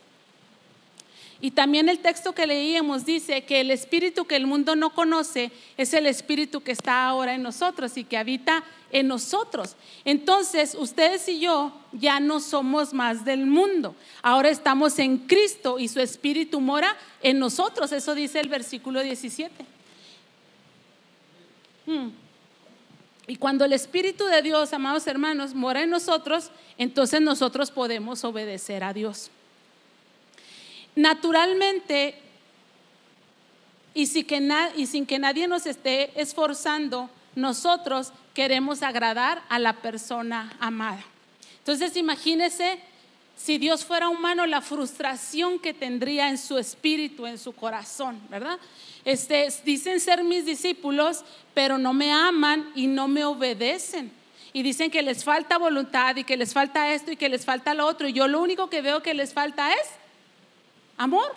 [1.41, 5.51] Y también el texto que leíamos dice que el espíritu que el mundo no conoce
[5.77, 9.77] es el espíritu que está ahora en nosotros y que habita en nosotros.
[10.07, 13.95] Entonces, ustedes y yo ya no somos más del mundo.
[14.23, 17.93] Ahora estamos en Cristo y su espíritu mora en nosotros.
[17.93, 19.53] Eso dice el versículo 17.
[21.85, 22.09] Hmm.
[23.29, 28.85] Y cuando el Espíritu de Dios, amados hermanos, mora en nosotros, entonces nosotros podemos obedecer
[28.85, 29.31] a Dios
[30.97, 32.19] naturalmente
[33.95, 34.43] y sin, que
[34.77, 41.05] y sin que nadie nos esté esforzando, nosotros queremos agradar a la persona amada.
[41.59, 42.81] Entonces imagínese
[43.37, 48.59] si Dios fuera humano, la frustración que tendría en su espíritu, en su corazón, ¿verdad?
[49.05, 54.11] Este, dicen ser mis discípulos, pero no me aman y no me obedecen.
[54.55, 57.75] Y dicen que les falta voluntad y que les falta esto y que les falta
[57.75, 58.09] lo otro.
[58.09, 59.89] Y yo lo único que veo que les falta es
[60.97, 61.35] Amor.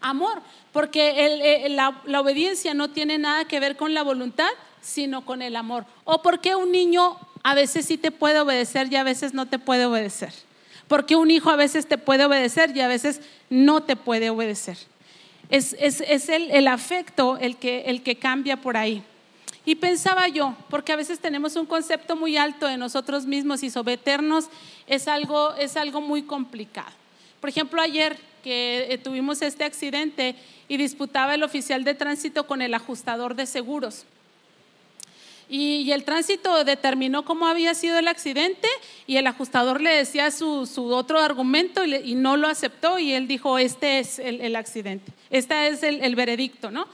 [0.00, 0.42] Amor.
[0.72, 5.56] Porque la, la obediencia no tiene nada que ver con la voluntad, sino con el
[5.56, 5.84] amor.
[6.04, 9.58] O porque un niño a veces sí te puede obedecer y a veces no te
[9.58, 10.32] puede obedecer.
[10.86, 14.78] Porque un hijo a veces te puede obedecer y a veces no te puede obedecer.
[15.50, 15.74] Es,
[16.28, 19.02] el, afecto el que, cambia por ahí.
[19.64, 23.70] Y pensaba yo, porque a veces tenemos un concepto muy alto de nosotros mismos y
[23.70, 24.46] someternos
[24.86, 26.92] es es algo muy complicado.
[27.40, 28.18] Por ejemplo, ayer
[28.50, 30.34] eh, tuvimos este accidente
[30.68, 34.04] y disputaba el oficial de tránsito con el ajustador de seguros.
[35.50, 38.68] Y, el tránsito determinó cómo había sido el accidente
[39.06, 43.56] y el ajustador le decía su, otro argumento y, no lo aceptó y él dijo,
[43.56, 46.86] este es el, accidente, este es el, el, veredicto, ¿no?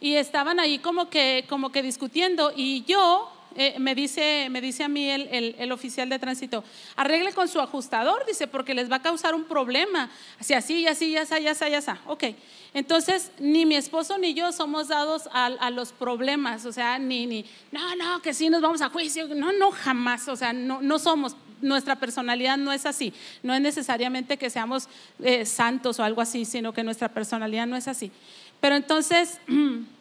[0.00, 4.84] Y estaban ahí como que, como que discutiendo y yo eh, me, dice, me dice
[4.84, 6.64] a mí el, oficial de tránsito,
[6.96, 10.10] arregle con su ajustador, dice, porque les va a causar un problema.
[10.38, 12.00] Así, así, así, ya está, ya está, ya está.
[12.06, 12.24] Ok.
[12.72, 17.44] Entonces, ni mi esposo ni yo somos dados a, los problemas, o sea, ni, ni,
[17.72, 20.98] no, no, que sí nos vamos a juicio, no, no, jamás, o sea, no, no
[20.98, 24.88] somos, nuestra personalidad no es así, no es necesariamente que seamos
[25.20, 28.12] eh, santos o algo así, sino que nuestra personalidad no es así.
[28.60, 29.40] Pero entonces...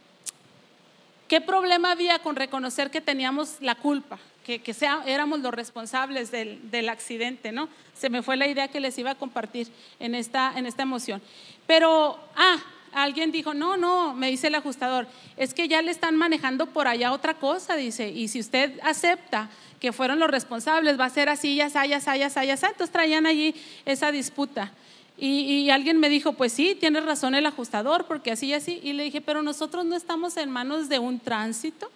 [1.29, 4.17] ¿Qué problema había con reconocer que teníamos la culpa?
[4.43, 4.63] Que,
[5.05, 7.69] éramos los responsables del, accidente, ¿no?
[7.93, 9.67] Se me fue la idea que les iba a compartir
[9.99, 11.21] en esta, en esta emoción.
[11.67, 12.57] Pero, ah,
[12.93, 15.05] alguien dijo, no, no, me dice el ajustador,
[15.37, 19.51] es que ya le están manejando por allá otra cosa, dice, y si usted acepta
[19.79, 22.69] que fueron los responsables, va a ser así, ya ya ya ya está.
[22.69, 23.53] Entonces traían allí
[23.85, 24.71] esa disputa.
[25.21, 28.79] Y, alguien me dijo, pues sí, tiene razón el ajustador, porque así y así.
[28.83, 31.91] Y le dije, pero nosotros no estamos en manos de un tránsito,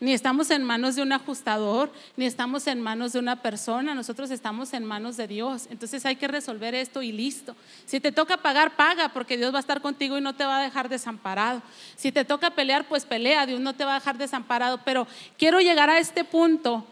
[0.00, 4.30] ni estamos en manos de un ajustador, ni estamos en manos de una persona, nosotros
[4.30, 5.66] estamos en manos de Dios.
[5.70, 7.56] Entonces hay que resolver esto y listo.
[7.86, 10.58] Si te toca pagar, paga, porque Dios va a estar contigo y no te va
[10.58, 11.62] a dejar desamparado.
[11.96, 14.80] Si te toca pelear, pues pelea, Dios no te va a dejar desamparado.
[14.84, 15.06] Pero
[15.38, 16.84] quiero llegar a este punto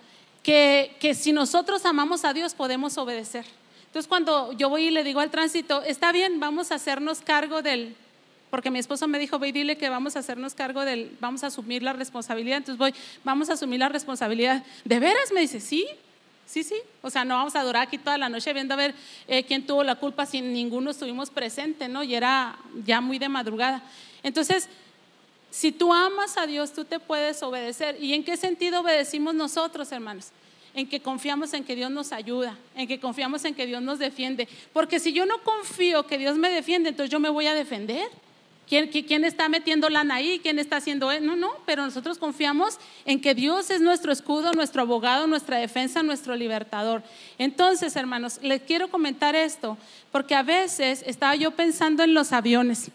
[0.42, 3.44] que, que si nosotros amamos a Dios podemos obedecer.
[3.88, 7.62] Entonces cuando yo voy y le digo al tránsito, está bien, vamos a hacernos cargo
[7.62, 7.96] del,
[8.50, 11.42] porque mi esposo me dijo, ve y dile que vamos a hacernos cargo del, vamos
[11.44, 12.58] a asumir la responsabilidad.
[12.58, 14.64] Entonces voy, vamos a asumir la responsabilidad.
[14.84, 15.32] ¿De veras?
[15.32, 15.86] Me dice, sí,
[16.46, 16.76] sí, sí.
[17.02, 18.94] O sea, no vamos a durar aquí toda la noche viendo a ver
[19.26, 22.02] eh, quién tuvo la culpa si ninguno estuvimos presente, ¿no?
[22.02, 23.82] Y era ya muy de madrugada.
[24.22, 24.68] Entonces,
[25.50, 28.02] si tú amas a Dios, tú te puedes obedecer.
[28.02, 30.28] ¿Y en qué sentido obedecimos nosotros, hermanos?
[30.78, 33.98] En que confiamos en que Dios nos ayuda, en que confiamos en que Dios nos
[33.98, 34.46] defiende.
[34.72, 38.08] Porque si yo no confío que Dios me defiende, entonces yo me voy a defender.
[38.68, 40.38] ¿Quién, quién está metiendo lana ahí?
[40.40, 41.24] ¿Quién está haciendo eso?
[41.24, 46.02] No, no, pero nosotros confiamos en que Dios es nuestro escudo, nuestro abogado, nuestra defensa,
[46.02, 47.02] nuestro libertador.
[47.38, 49.78] Entonces, hermanos, les quiero comentar esto,
[50.12, 52.90] porque a veces estaba yo pensando en los aviones.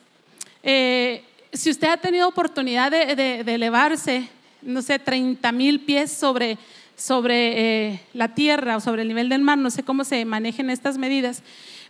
[0.61, 4.29] Eh, si usted ha tenido oportunidad de, elevarse,
[4.61, 6.57] no sé, 30 mil pies sobre,
[6.95, 10.69] sobre eh, la tierra o sobre el nivel del mar, no sé cómo se manejen
[10.69, 11.43] estas medidas,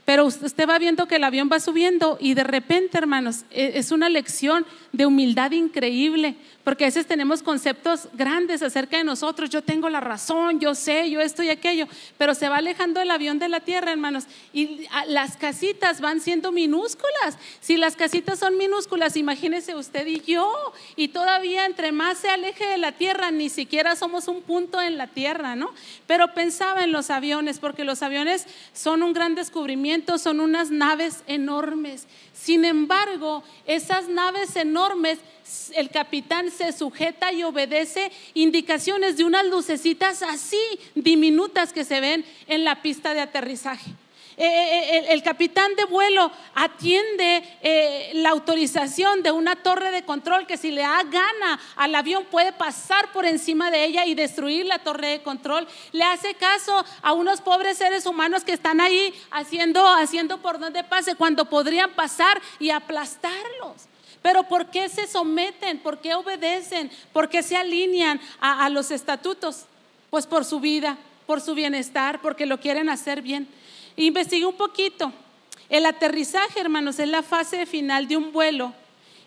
[0.06, 3.92] pero usted va viendo que el avión va subiendo y de repente, hermanos, e, es
[3.92, 9.50] una lección de humildad increíble, porque a veces tenemos conceptos grandes acerca de nosotros.
[9.50, 11.88] Yo tengo la razón, yo sé, yo esto y aquello,
[12.20, 16.52] pero se va alejando el avión de la tierra, hermanos, y las casitas van siendo
[16.52, 17.40] minúsculas.
[17.60, 20.54] Si las casitas son minúsculas, imagínese usted y yo,
[20.96, 25.00] y todavía entre más se aleje de la tierra, ni siquiera somos un punto en
[25.00, 25.74] la tierra, ¿no?
[26.06, 31.24] Pero pensaba en los aviones, porque los aviones son un gran descubrimiento, son unas naves
[31.26, 32.06] enormes.
[32.44, 35.18] Sin embargo, esas naves enormes,
[35.76, 40.60] el capitán se sujeta y obedece indicaciones de unas lucecitas así
[40.94, 43.92] diminutas que se ven en la pista de aterrizaje.
[44.36, 47.44] Eh, eh, eh, el, capitán de vuelo atiende
[48.14, 52.52] la autorización de una torre de control que si le da gana al avión puede
[52.52, 55.68] pasar por encima de ella y destruir la torre de control.
[55.92, 60.84] Le hace caso a unos pobres seres humanos que están ahí haciendo, haciendo por donde
[60.84, 63.88] pase cuando podrían pasar y aplastarlos.
[64.24, 65.80] Pero ¿por qué se someten?
[65.80, 66.90] ¿Por qué obedecen?
[67.12, 69.66] ¿Por qué se alinean a los estatutos?
[70.10, 73.48] Pues por su vida, por su bienestar, porque lo quieren hacer bien.
[73.96, 75.12] Investigué un poquito.
[75.70, 78.74] El aterrizaje, hermanos, es la fase final de un vuelo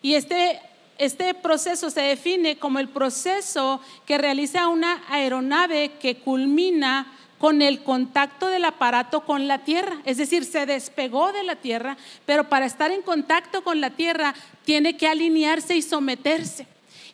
[0.02, 0.61] y este,
[0.98, 7.83] este proceso se define como el proceso que realiza una aeronave que culmina con el
[7.83, 10.00] contacto del aparato con la tierra.
[10.05, 14.35] Es decir, se despegó de la tierra, pero para estar en contacto con la tierra
[14.64, 16.66] tiene que alinearse y someterse.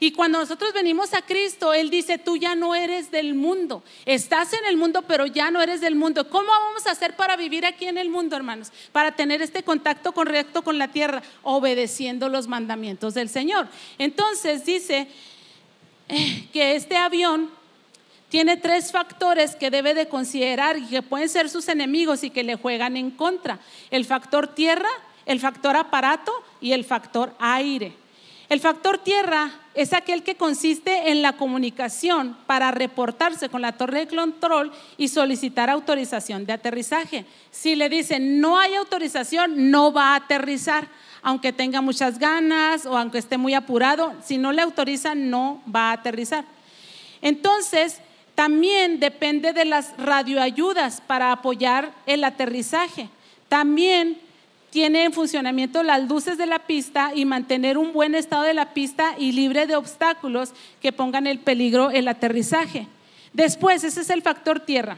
[0.02, 3.84] Y cuando nosotros venimos a Cristo, Él dice, tú ya no eres del mundo.
[4.04, 6.28] Estás en el mundo, pero ya no eres del mundo.
[6.28, 8.72] ¿Cómo vamos a hacer para vivir aquí en el mundo, hermanos?
[8.90, 13.68] Para tener este contacto correcto con la tierra, obedeciendo los mandamientos del Señor.
[13.96, 15.06] Entonces dice
[16.08, 17.48] eh, que este avión
[18.28, 22.42] tiene tres factores que debe de considerar y que pueden ser sus enemigos y que
[22.42, 23.60] le juegan en contra.
[23.92, 24.88] El factor tierra,
[25.26, 28.01] el factor aparato y el factor aire.
[28.52, 34.00] El factor tierra es aquel que consiste en la comunicación para reportarse con la torre
[34.00, 37.24] de control y solicitar autorización de aterrizaje.
[37.50, 40.86] Si le dicen no hay autorización, no va a aterrizar,
[41.22, 45.88] aunque tenga muchas ganas o aunque esté muy apurado, si no le autorizan, no va
[45.88, 46.44] a aterrizar.
[47.22, 48.02] Entonces,
[48.34, 53.08] también depende de las radioayudas para apoyar el aterrizaje.
[53.48, 54.20] También
[54.72, 58.72] tiene en funcionamiento las luces de la pista y mantener un buen estado de la
[58.72, 62.88] pista y libre de obstáculos que pongan en peligro el aterrizaje.
[63.35, 64.96] Después, ese es el factor tierra.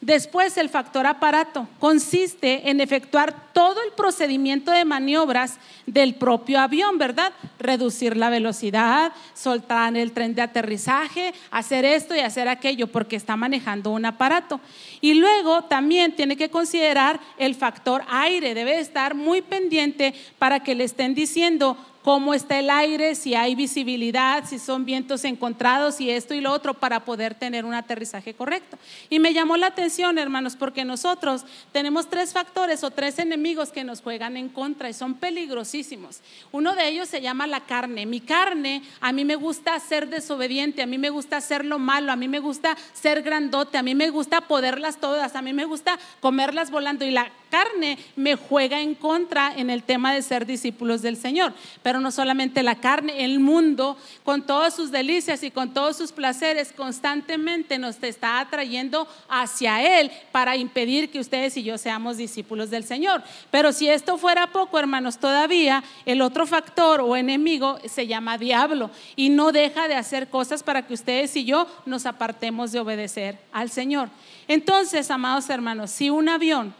[0.00, 6.98] Después, el factor aparato consiste en efectuar todo el procedimiento de maniobras del propio avión,
[6.98, 7.32] ¿verdad?
[7.58, 13.36] Reducir la velocidad, soltar el tren de aterrizaje, hacer esto y hacer aquello, porque está
[13.36, 14.60] manejando un aparato.
[15.00, 20.74] Y luego también tiene que considerar el factor aire, debe estar muy pendiente para que
[20.74, 26.08] le estén diciendo cómo está el aire, si hay visibilidad, si son vientos encontrados y
[26.08, 28.78] esto y lo otro para poder tener un aterrizaje correcto.
[29.10, 33.82] Y me llamó la atención, hermanos, porque nosotros tenemos tres factores o tres enemigos que
[33.82, 36.20] nos juegan en contra y son peligrosísimos.
[36.52, 38.06] Uno de ellos se llama la carne.
[38.06, 42.12] Mi carne, a mí me gusta ser desobediente, a mí me gusta hacer lo malo,
[42.12, 45.64] a mí me gusta ser grandote, a mí me gusta poderlas todas, a mí me
[45.64, 50.46] gusta comerlas volando y la carne me juega en contra en el tema de ser
[50.46, 51.52] discípulos del Señor.
[51.82, 56.12] Pero no solamente la carne, el mundo, con todas sus delicias y con todos sus
[56.12, 62.70] placeres, constantemente nos está atrayendo hacia Él para impedir que ustedes y yo seamos discípulos
[62.70, 63.22] del Señor.
[63.50, 68.90] Pero si esto fuera poco, hermanos, todavía el otro factor o enemigo se llama diablo
[69.14, 73.38] y no deja de hacer cosas para que ustedes y yo nos apartemos de obedecer
[73.52, 74.08] al Señor.
[74.48, 76.74] Entonces, amados hermanos, si un avión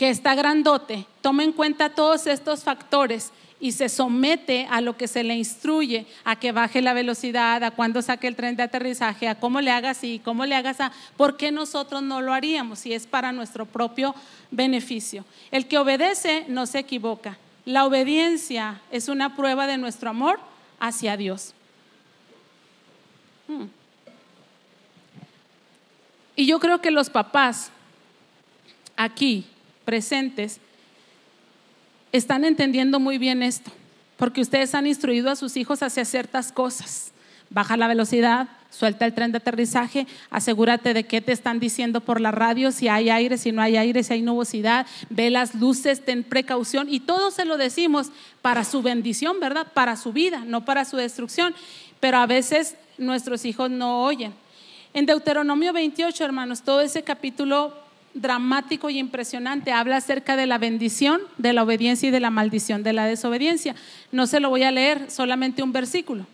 [0.00, 5.06] que está grandote, toma en cuenta todos estos factores y se somete a lo que
[5.06, 9.28] se le instruye, a que baje la velocidad, a cuando saque el tren de aterrizaje,
[9.28, 10.84] a cómo le haga así, cómo le haga así,
[11.18, 14.14] ¿por qué nosotros no lo haríamos si es para nuestro propio
[14.50, 15.26] beneficio?
[15.50, 17.36] El que obedece no se equivoca.
[17.66, 20.40] La obediencia es una prueba de nuestro amor
[20.78, 21.52] hacia Dios.
[23.46, 23.66] Hmm.
[26.36, 27.70] Y yo creo que los papás
[28.96, 29.46] aquí
[29.90, 30.60] presentes
[32.12, 33.72] están entendiendo muy bien esto,
[34.18, 37.10] porque ustedes han instruido a sus hijos hacia ciertas cosas.
[37.50, 42.20] Baja la velocidad, suelta el tren de aterrizaje, asegúrate de qué te están diciendo por
[42.20, 46.04] la radio, si hay aire, si no hay aire, si hay nubosidad, ve las luces,
[46.04, 48.12] ten precaución y todo se lo decimos
[48.42, 49.66] para su bendición, ¿verdad?
[49.74, 51.52] Para su vida, no para su destrucción.
[51.98, 54.34] Pero a veces nuestros hijos no oyen.
[54.94, 61.20] En Deuteronomio 28, hermanos, todo ese capítulo dramático y impresionante habla acerca de la bendición,
[61.38, 63.74] de la obediencia y de la maldición de la desobediencia.
[64.12, 66.26] No se lo voy a leer, solamente un versículo.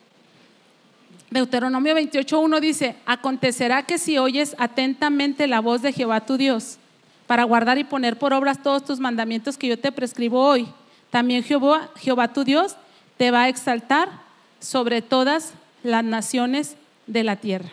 [1.31, 6.79] Deuteronomio 28.1 dice, acontecerá que si oyes atentamente la voz de Jehová tu Dios,
[7.27, 10.68] para guardar y poner por obras todos tus mandamientos que yo te prescribo hoy,
[11.11, 12.77] también Jehová, Jehová tu Dios
[13.16, 14.09] te va a exaltar
[14.61, 17.70] sobre todas las naciones de la tierra.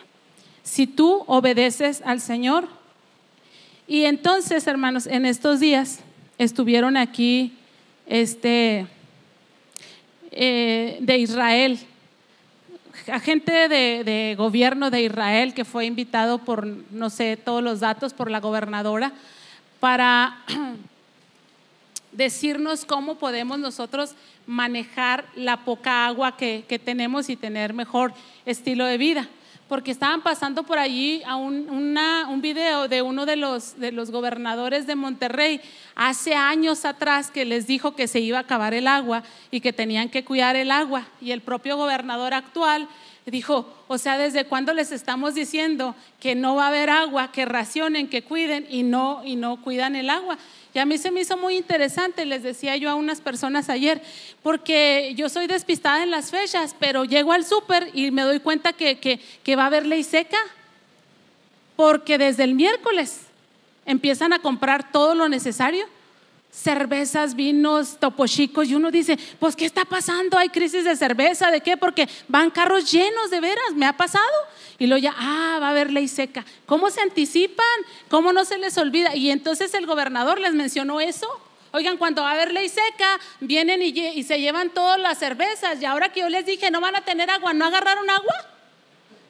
[0.62, 2.68] Si tú obedeces al Señor,
[3.86, 6.00] y entonces, hermanos, en estos días
[6.38, 7.52] estuvieron aquí
[8.06, 8.86] este,
[10.30, 11.78] eh, de Israel,
[13.12, 18.30] agente de, gobierno de Israel que fue invitado por, no sé, todos los datos, por
[18.30, 19.12] la gobernadora,
[19.80, 20.38] para
[22.12, 24.14] decirnos cómo podemos nosotros
[24.46, 28.14] manejar la poca agua que tenemos y tener mejor
[28.46, 29.28] estilo de vida
[29.68, 34.86] porque estaban pasando por allí a un, video de uno de los, de los gobernadores
[34.86, 35.60] de Monterrey
[35.94, 39.72] hace años atrás que les dijo que se iba a acabar el agua y que
[39.72, 41.06] tenían que cuidar el agua.
[41.20, 42.88] Y el propio gobernador actual
[43.24, 47.46] dijo, o sea, ¿desde cuándo les estamos diciendo que no va a haber agua, que
[47.46, 50.36] racionen, que cuiden y no, y no cuidan el agua?
[50.74, 54.02] Y a mí se me hizo muy interesante, les decía yo a unas personas ayer,
[54.42, 58.72] porque yo soy despistada en las fechas, pero llego al súper y me doy cuenta
[58.72, 60.38] que, que va a haber ley seca,
[61.76, 63.20] porque desde el miércoles
[63.86, 65.86] empiezan a comprar todo lo necesario
[66.54, 70.38] cervezas, vinos, topo chicos, y uno dice, pues ¿qué está pasando?
[70.38, 71.76] Hay crisis de cerveza, ¿de qué?
[71.76, 74.24] Porque van carros llenos de veras, me ha pasado.
[74.78, 76.44] Y luego ya, ah, va a haber ley seca.
[76.66, 77.66] ¿Cómo se anticipan?
[78.08, 79.14] ¿Cómo no se les olvida?
[79.16, 81.26] Y entonces el gobernador les mencionó eso.
[81.72, 85.82] Oigan, cuando va a haber ley seca, vienen y, y se llevan todas las cervezas.
[85.82, 88.53] Y ahora que yo les dije, no van a tener agua, ¿no agarraron agua?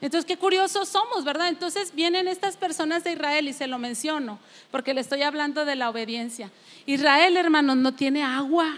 [0.05, 1.47] Entonces, qué curiosos somos, ¿verdad?
[1.49, 4.37] Entonces vienen estas personas de Israel y se lo menciono,
[4.69, 6.51] porque le estoy hablando de la obediencia.
[6.85, 8.77] Israel, hermanos, no tiene agua.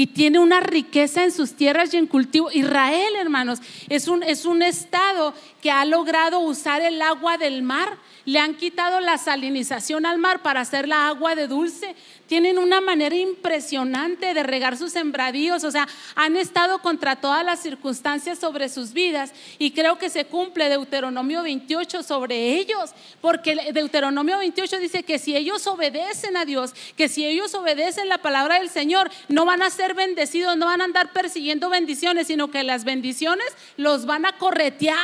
[0.00, 2.50] Y tiene una riqueza en sus tierras y en cultivo.
[2.50, 3.58] Israel, hermanos,
[3.90, 7.98] es un, es un estado que ha logrado usar el agua del mar.
[8.24, 11.94] Le han quitado la salinización al mar para hacer la agua de dulce
[12.30, 17.58] tienen una manera impresionante de regar sus sembradíos, o sea, han estado contra todas las
[17.58, 24.38] circunstancias sobre sus vidas y creo que se cumple Deuteronomio 28 sobre ellos, porque Deuteronomio
[24.38, 28.70] 28 dice que si ellos obedecen a Dios, que si ellos obedecen la palabra del
[28.70, 32.84] Señor, no van a ser bendecidos, no van a andar persiguiendo bendiciones, sino que las
[32.84, 34.98] bendiciones los van a corretear.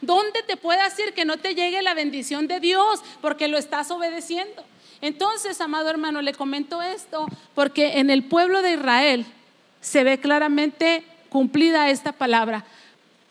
[0.00, 3.02] ¿Dónde te puede decir que no te llegue la bendición de Dios?
[3.20, 4.64] Porque lo estás obedeciendo.
[5.00, 9.26] Entonces, amado hermano, le comento esto porque en el pueblo de Israel
[9.80, 12.64] se ve claramente cumplida esta palabra.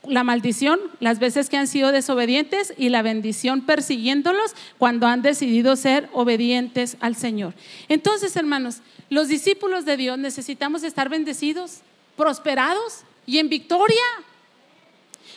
[0.08, 5.76] La maldición, las veces que han sido desobedientes y la bendición persiguiéndolos cuando han decidido
[5.76, 7.54] ser obedientes al Señor.
[7.90, 8.78] Entonces, hermanos,
[9.10, 11.82] los discípulos de Dios necesitamos estar bendecidos,
[12.16, 14.04] prosperados y en victoria.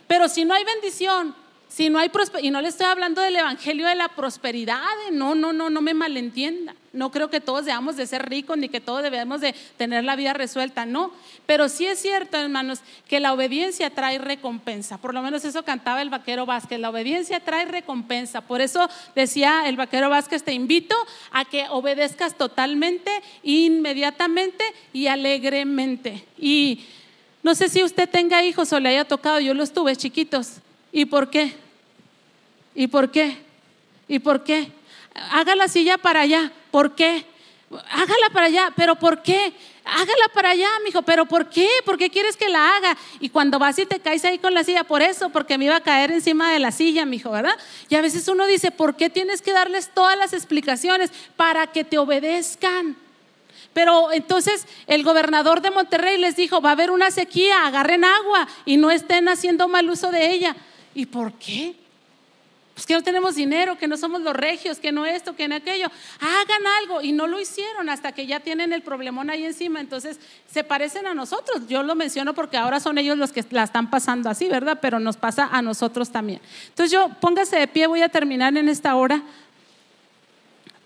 [0.06, 1.34] Pero si no hay bendición,
[1.70, 2.10] si no hay
[2.42, 5.94] y no le estoy hablando del evangelio de la prosperidad, no, no, no, no me
[5.94, 6.74] malentienda.
[6.92, 10.16] No creo que todos debamos de ser ricos ni que todos debemos de tener la
[10.16, 11.12] vida resuelta, no.
[11.46, 14.98] Pero sí es cierto, hermanos, que la obediencia trae recompensa.
[14.98, 16.80] Por lo menos eso cantaba el vaquero Vázquez.
[16.80, 18.40] La obediencia trae recompensa.
[18.40, 20.96] Por eso decía el vaquero Vázquez, te invito
[21.30, 23.12] a que obedezcas totalmente,
[23.44, 26.24] inmediatamente y alegremente.
[26.36, 26.84] Y
[27.44, 30.56] no sé si usted tenga hijos o le haya tocado, yo los tuve chiquitos.
[30.92, 31.54] ¿Y por qué?
[32.74, 33.38] ¿Y por qué?
[34.08, 34.72] ¿Y por qué?
[35.32, 36.52] Haga la silla para allá.
[36.70, 37.24] ¿Por qué?
[37.70, 39.52] Hágala para allá, pero ¿por qué?
[39.84, 41.68] Hágala para allá, mijo, pero ¿por qué?
[41.84, 42.96] ¿Por qué quieres que la haga?
[43.20, 45.76] Y cuando vas y te caes ahí con la silla, por eso, porque me iba
[45.76, 47.56] a caer encima de la silla, mijo, ¿verdad?
[47.88, 51.84] Y a veces uno dice, ¿por qué tienes que darles todas las explicaciones para que
[51.84, 52.96] te obedezcan?
[53.72, 58.48] Pero entonces el gobernador de Monterrey les dijo, va a haber una sequía, agarren agua
[58.64, 60.56] y no estén haciendo mal uso de ella.
[60.94, 61.74] ¿Y por qué?
[62.80, 65.54] pues que no tenemos dinero, que no somos los regios, que no esto, que no
[65.54, 65.88] aquello.
[66.18, 67.02] Hagan algo.
[67.02, 69.80] Y no lo hicieron hasta que ya tienen el problemón ahí encima.
[69.80, 70.18] Entonces
[70.50, 71.68] se parecen a nosotros.
[71.68, 74.78] Yo lo menciono porque ahora son ellos los que la están pasando así, ¿verdad?
[74.80, 76.40] Pero nos pasa a nosotros también.
[76.68, 79.20] Entonces yo, póngase de pie, voy a terminar en esta hora.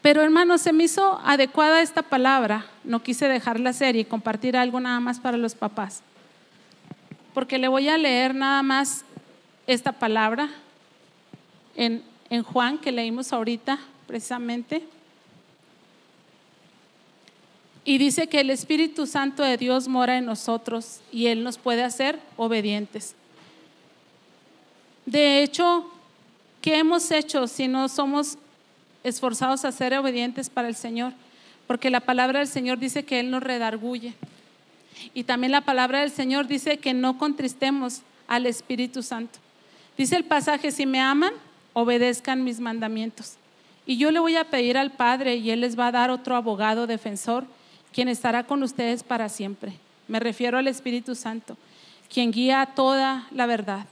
[0.03, 2.67] Pero hermano, se me hizo adecuada esta palabra.
[2.83, 6.03] No quise dejarla hacer y compartir algo nada más para los papás.
[7.35, 9.05] Porque le voy a leer nada más
[9.67, 10.51] esta palabra
[11.77, 14.83] en, en Juan que leímos ahorita precisamente.
[17.85, 21.83] Y dice que el Espíritu Santo de Dios mora en nosotros y Él nos puede
[21.83, 23.15] hacer obedientes.
[25.05, 25.91] De hecho,
[26.63, 28.39] ¿qué hemos hecho si no somos
[29.03, 31.13] esforzados a ser obedientes para el Señor?
[31.67, 34.15] Porque la palabra del Señor dice que Él nos redarguye.
[35.13, 39.44] Y también la palabra del Señor dice que no contristemos al Espíritu Santo.
[39.97, 41.33] Dice el pasaje, si me aman,
[41.73, 43.37] obedezcan mis mandamientos.
[43.87, 46.37] Y yo le voy a pedir al Padre y Él les va a dar otro
[46.37, 47.45] abogado defensor,
[47.93, 49.75] quien estará con ustedes para siempre.
[50.09, 51.57] Me refiero al Espíritu Santo,
[52.13, 53.87] quien guía toda la verdad.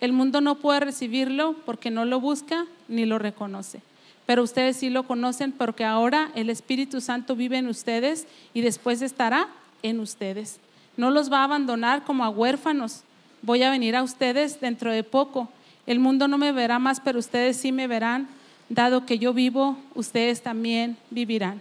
[0.00, 3.80] El mundo no puede recibirlo porque no lo busca ni lo reconoce.
[4.26, 9.02] Pero ustedes sí lo conocen porque ahora el Espíritu Santo vive en ustedes y después
[9.02, 9.48] estará
[9.82, 10.58] en ustedes.
[10.96, 13.02] No los va a abandonar como a huérfanos.
[13.44, 15.50] Voy a venir a ustedes dentro de poco.
[15.86, 18.26] El mundo no me verá más, pero ustedes sí me verán.
[18.70, 21.60] Dado que yo vivo, ustedes también vivirán.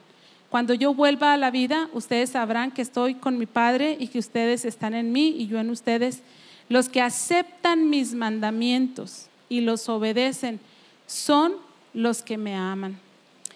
[0.50, 4.20] Cuando yo vuelva a la vida, ustedes sabrán que estoy con mi Padre y que
[4.20, 6.24] ustedes están en mí y yo en ustedes.
[6.70, 10.62] Los que aceptan mis mandamientos y los obedecen
[11.06, 11.52] son
[11.94, 12.98] los que me aman.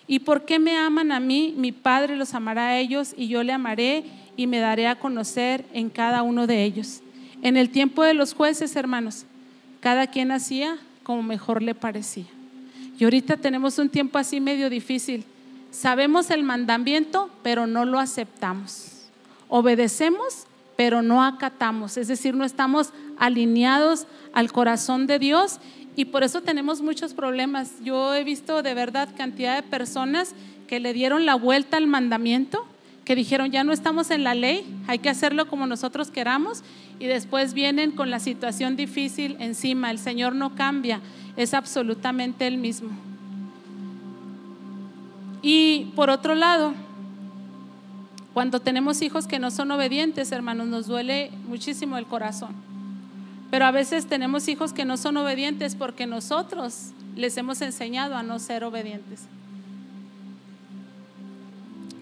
[0.05, 1.53] ¿Y por qué me aman a mí?
[1.55, 4.03] Mi Padre los amará a ellos y yo le amaré
[4.35, 7.03] y me daré a conocer en cada uno de ellos.
[7.41, 9.25] En el tiempo de los jueces, hermanos,
[9.79, 12.25] cada quien hacía como mejor le parecía.
[12.99, 15.23] Y ahorita tenemos un tiempo así medio difícil.
[15.71, 19.07] Sabemos el mandamiento, pero no lo aceptamos.
[19.47, 21.97] Obedecemos, pero no acatamos.
[21.97, 25.59] Es decir, no estamos alineados al corazón de Dios
[25.95, 27.73] y por eso tenemos muchos problemas.
[27.83, 30.33] Yo he visto de verdad cantidad de personas
[30.67, 32.65] que le dieron la vuelta al mandamiento,
[33.07, 36.61] que dijeron, ya no estamos en la ley, hay que hacerlo como nosotros queramos
[36.99, 39.91] y después vienen con la situación difícil encima.
[39.91, 40.99] El Señor no cambia,
[41.37, 42.89] es absolutamente el mismo.
[45.41, 46.73] Y por otro lado,
[48.33, 52.55] cuando tenemos hijos que no son obedientes, hermanos, nos duele muchísimo el corazón.
[53.49, 58.23] Pero a veces tenemos hijos que no son obedientes porque nosotros les hemos enseñado a
[58.23, 59.27] no ser obedientes.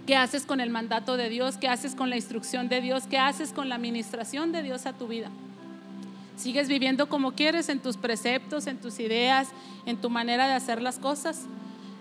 [0.05, 1.57] ¿Qué haces con el mandato de Dios?
[1.57, 3.05] ¿Qué haces con la instrucción de Dios?
[3.09, 5.31] ¿Qué haces con la administración de Dios a tu vida?
[6.35, 9.49] ¿Sigues viviendo como quieres en tus preceptos, en tus ideas,
[9.85, 11.45] en tu manera de hacer las cosas?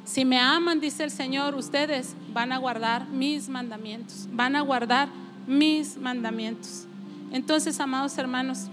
[0.05, 5.09] Si me aman, dice el Señor, ustedes van a guardar mis mandamientos, van a guardar
[5.47, 6.85] mis mandamientos.
[7.33, 8.69] Entonces, amados hermanos,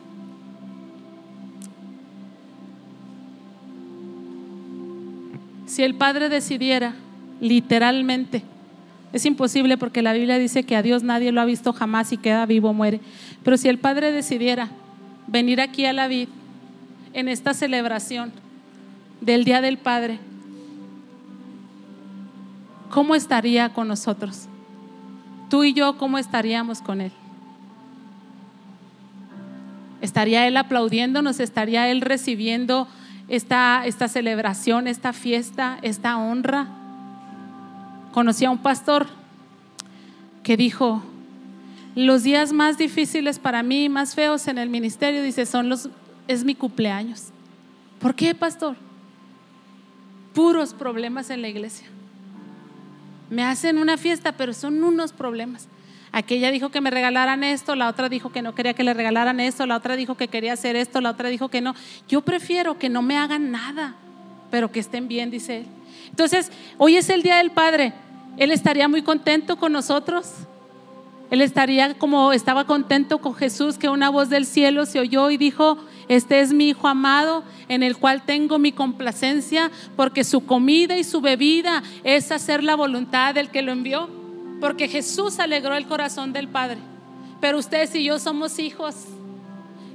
[5.68, 6.96] si el Padre decidiera
[7.40, 8.44] literalmente
[9.14, 12.18] es imposible porque la Biblia dice que a Dios nadie lo ha visto jamás y
[12.18, 13.02] queda vivo, muere.
[13.44, 14.70] Pero si el Padre decidiera
[15.28, 16.30] venir aquí a la vid
[17.14, 18.32] en esta celebración
[19.20, 20.20] del Día del Padre,
[22.90, 24.48] ¿cómo estaría con nosotros?
[25.50, 27.12] Tú y yo, ¿cómo estaríamos con Él?
[30.00, 31.42] ¿Estaría Él aplaudiéndonos?
[31.42, 32.88] ¿Estaría Él recibiendo
[33.28, 36.81] esta, esta celebración, esta fiesta, esta honra?
[38.12, 39.08] Conocí a un pastor
[40.44, 41.04] que dijo,
[41.96, 45.90] los días más difíciles para mí, más feos en el ministerio, dice, son los,
[46.28, 47.30] es mi cumpleaños.
[48.00, 48.76] ¿Por qué, pastor?
[50.34, 51.88] Puros problemas en la iglesia.
[53.30, 55.68] Me hacen una fiesta, pero son unos problemas.
[56.14, 59.40] Aquella dijo que me regalaran esto, la otra dijo que no quería que le regalaran
[59.40, 61.74] esto, la otra dijo que quería hacer esto, la otra dijo que no.
[62.10, 63.96] Yo prefiero que no me hagan nada,
[64.50, 65.66] pero que estén bien, dice él.
[66.10, 67.94] Entonces, hoy es el Día del Padre.
[68.38, 70.28] Él estaría muy contento con nosotros.
[71.30, 75.38] Él estaría como estaba contento con Jesús, que una voz del cielo se oyó y
[75.38, 75.78] dijo,
[76.10, 81.06] este es mi Hijo amado, en el cual tengo mi complacencia, porque su comida y
[81.06, 84.10] su bebida es hacer la voluntad del que lo envió,
[84.60, 86.80] porque Jesús alegró el corazón del Padre.
[87.40, 88.96] Pero ustedes y yo somos hijos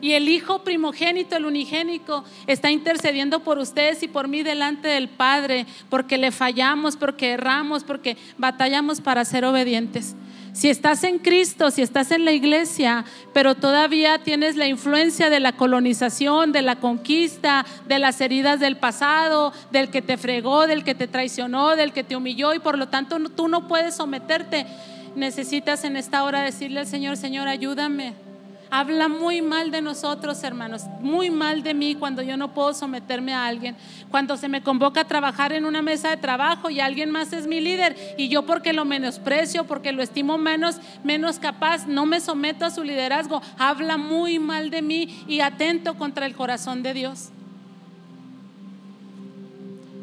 [0.00, 5.08] y el Hijo primogénito, el unigénico, está intercediendo por ustedes y por mí delante del
[5.08, 10.16] Padre, porque le fallamos, porque erramos, porque batallamos para ser obedientes.
[10.56, 15.38] Si estás en Cristo, si estás en la iglesia, pero todavía tienes la influencia de
[15.38, 20.82] la colonización, de la conquista, de las heridas del pasado, del que te fregó, del
[20.82, 24.66] que te traicionó, del que te humilló y por lo tanto tú no puedes someterte,
[25.14, 28.25] necesitas en esta hora decirle al Señor, Señor, ayúdame.
[28.70, 33.32] Habla muy mal de nosotros, hermanos, muy mal de mí cuando yo no puedo someterme
[33.32, 33.76] a alguien.
[34.10, 37.46] Cuando se me convoca a trabajar en una mesa de trabajo y alguien más es
[37.46, 42.20] mi líder y yo porque lo menosprecio, porque lo estimo menos, menos capaz, no me
[42.20, 43.40] someto a su liderazgo.
[43.56, 47.30] Habla muy mal de mí y atento contra el corazón de Dios.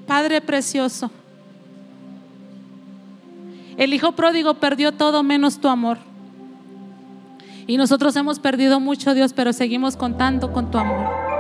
[0.07, 1.11] Padre precioso,
[3.77, 6.12] el hijo pródigo perdió todo menos tu amor.
[7.67, 11.32] Y nosotros hemos perdido mucho, Dios, pero seguimos contando con tu amor.